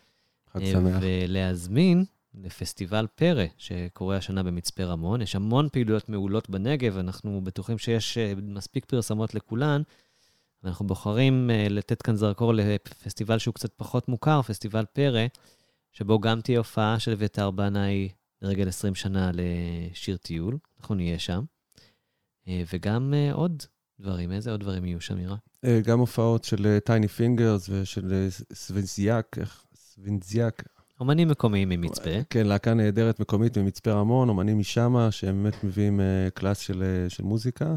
[0.53, 0.97] חג שמח.
[1.01, 5.21] ולהזמין לפסטיבל פרא, שקורה השנה במצפה רמון.
[5.21, 9.81] יש המון פעילויות מעולות בנגב, אנחנו בטוחים שיש מספיק פרסמות לכולן.
[10.63, 15.25] ואנחנו בוחרים אה, לתת כאן זרקור לפסטיבל שהוא קצת פחות מוכר, פסטיבל פרא,
[15.91, 18.09] שבו גם תהיה הופעה של אביתר בנאי
[18.41, 20.57] לרגל 20 שנה לשיר טיול.
[20.79, 21.43] אנחנו נהיה שם.
[22.47, 23.63] אה, וגם אה, עוד
[23.99, 24.31] דברים.
[24.31, 25.35] איזה עוד דברים יהיו שם, מירה?
[25.65, 29.65] אה, גם הופעות של Tiny Fingers ושל סוונזיאק, איך?
[29.75, 30.63] סוונזיאק.
[30.99, 32.23] אומנים מקומיים ממצפה.
[32.29, 35.99] כן, להקה נהדרת מקומית ממצפה רמון, אומנים משמה, שהם באמת מביאים
[36.33, 37.75] קלאס של, של מוזיקה.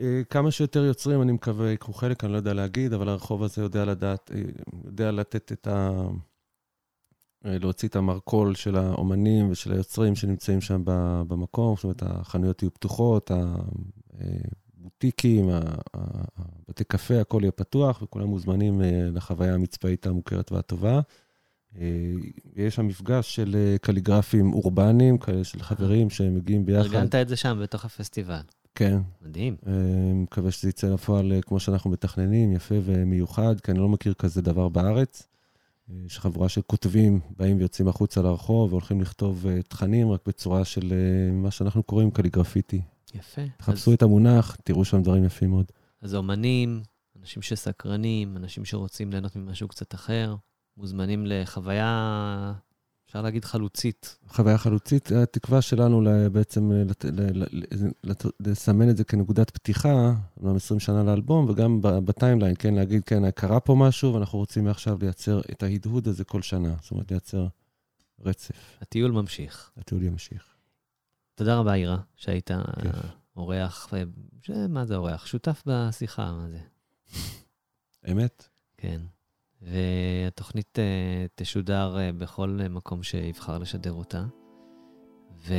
[0.00, 3.62] אה, כמה שיותר יוצרים, אני מקווה, ייקחו חלק, אני לא יודע להגיד, אבל הרחוב הזה
[3.62, 4.40] יודע לדעת, אה,
[4.84, 5.90] יודע לתת את ה...
[7.46, 10.82] אה, להוציא את המרכול של האומנים ושל היוצרים שנמצאים שם
[11.28, 13.30] במקום, זאת אומרת, החנויות יהיו פתוחות,
[14.78, 15.48] הבוטיקים,
[16.66, 18.80] הבתי קפה, הכל יהיה פתוח, וכולם מוזמנים
[19.12, 21.00] לחוויה המצפאית המוכרת והטובה.
[22.56, 26.94] יש שם מפגש של קליגרפים אורבניים, כאלה של חברים שמגיעים ביחד.
[26.94, 28.40] ארגנת את זה שם, בתוך הפסטיבל.
[28.74, 28.98] כן.
[29.22, 29.56] מדהים.
[29.66, 29.72] אה,
[30.14, 34.42] מקווה שזה יצא לפועל אה, כמו שאנחנו מתכננים, יפה ומיוחד, כי אני לא מכיר כזה
[34.42, 35.28] דבר בארץ.
[35.90, 40.92] אה, יש חבורה של כותבים, באים ויוצאים החוצה לרחוב והולכים לכתוב תכנים רק בצורה של
[41.32, 42.82] מה שאנחנו קוראים קליגרפיטי.
[43.14, 43.42] יפה.
[43.56, 45.72] תחפשו אז, את המונח, תראו שם דברים יפים מאוד.
[46.02, 46.82] אז אומנים,
[47.20, 50.36] אנשים שסקרנים, אנשים שרוצים ליהנות ממשהו קצת אחר,
[50.76, 52.52] מוזמנים לחוויה,
[53.10, 54.16] אפשר להגיד חלוצית.
[54.28, 56.82] חוויה חלוצית, התקווה שלנו בעצם אה,
[58.40, 63.60] לסמן את זה כנקודת פתיחה, אומנם 20 שנה לאלבום, וגם בטיימליין, כן, להגיד, כן, קרה
[63.60, 66.74] פה משהו, ואנחנו רוצים מעכשיו לייצר את ההדהוד הזה כל שנה.
[66.82, 67.46] זאת אומרת, לייצר
[68.20, 68.78] רצף.
[68.80, 69.70] הטיול ממשיך.
[69.76, 70.44] הטיול ימשיך.
[71.34, 72.50] תודה רבה, אירה, שהיית.
[73.36, 73.92] אורח,
[74.68, 75.26] מה זה אורח?
[75.26, 76.58] שותף בשיחה, מה זה?
[78.12, 78.48] אמת?
[78.76, 79.00] כן.
[79.62, 84.24] והתוכנית אה, תשודר אה, בכל אה, מקום שיבחר לשדר אותה.
[85.46, 85.54] ו...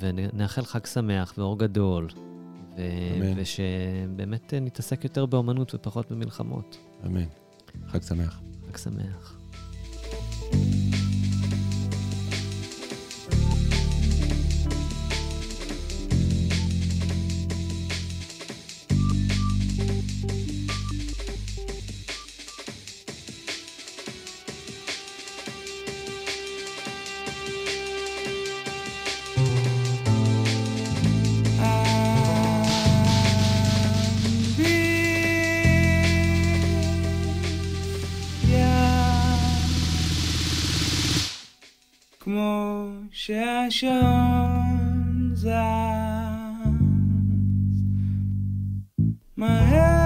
[0.00, 2.08] ונאחל חג שמח ואור גדול,
[2.76, 2.80] ו...
[3.16, 3.32] אמן.
[3.36, 6.78] ושבאמת נתעסק יותר באומנות ופחות במלחמות.
[7.06, 7.24] אמן.
[7.86, 8.40] חג שמח.
[8.66, 9.37] חג שמח.
[42.28, 44.50] כמו שהשעון
[45.34, 45.48] זז
[49.36, 49.97] מהר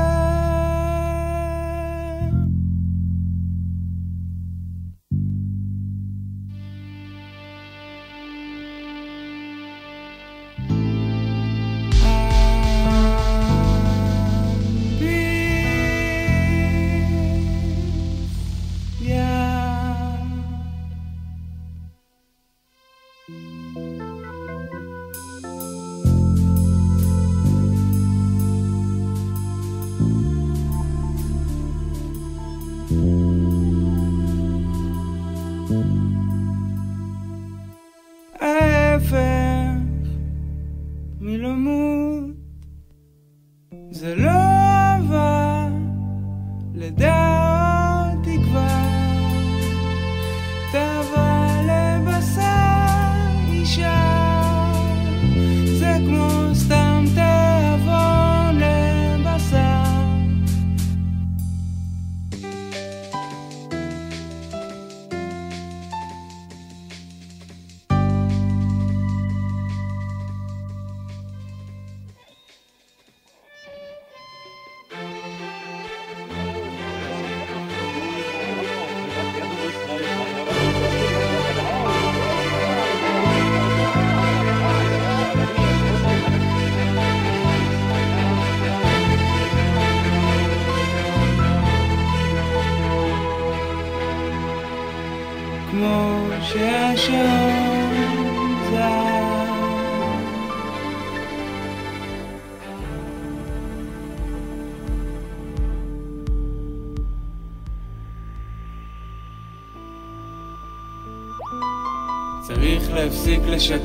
[113.62, 113.82] להפסיק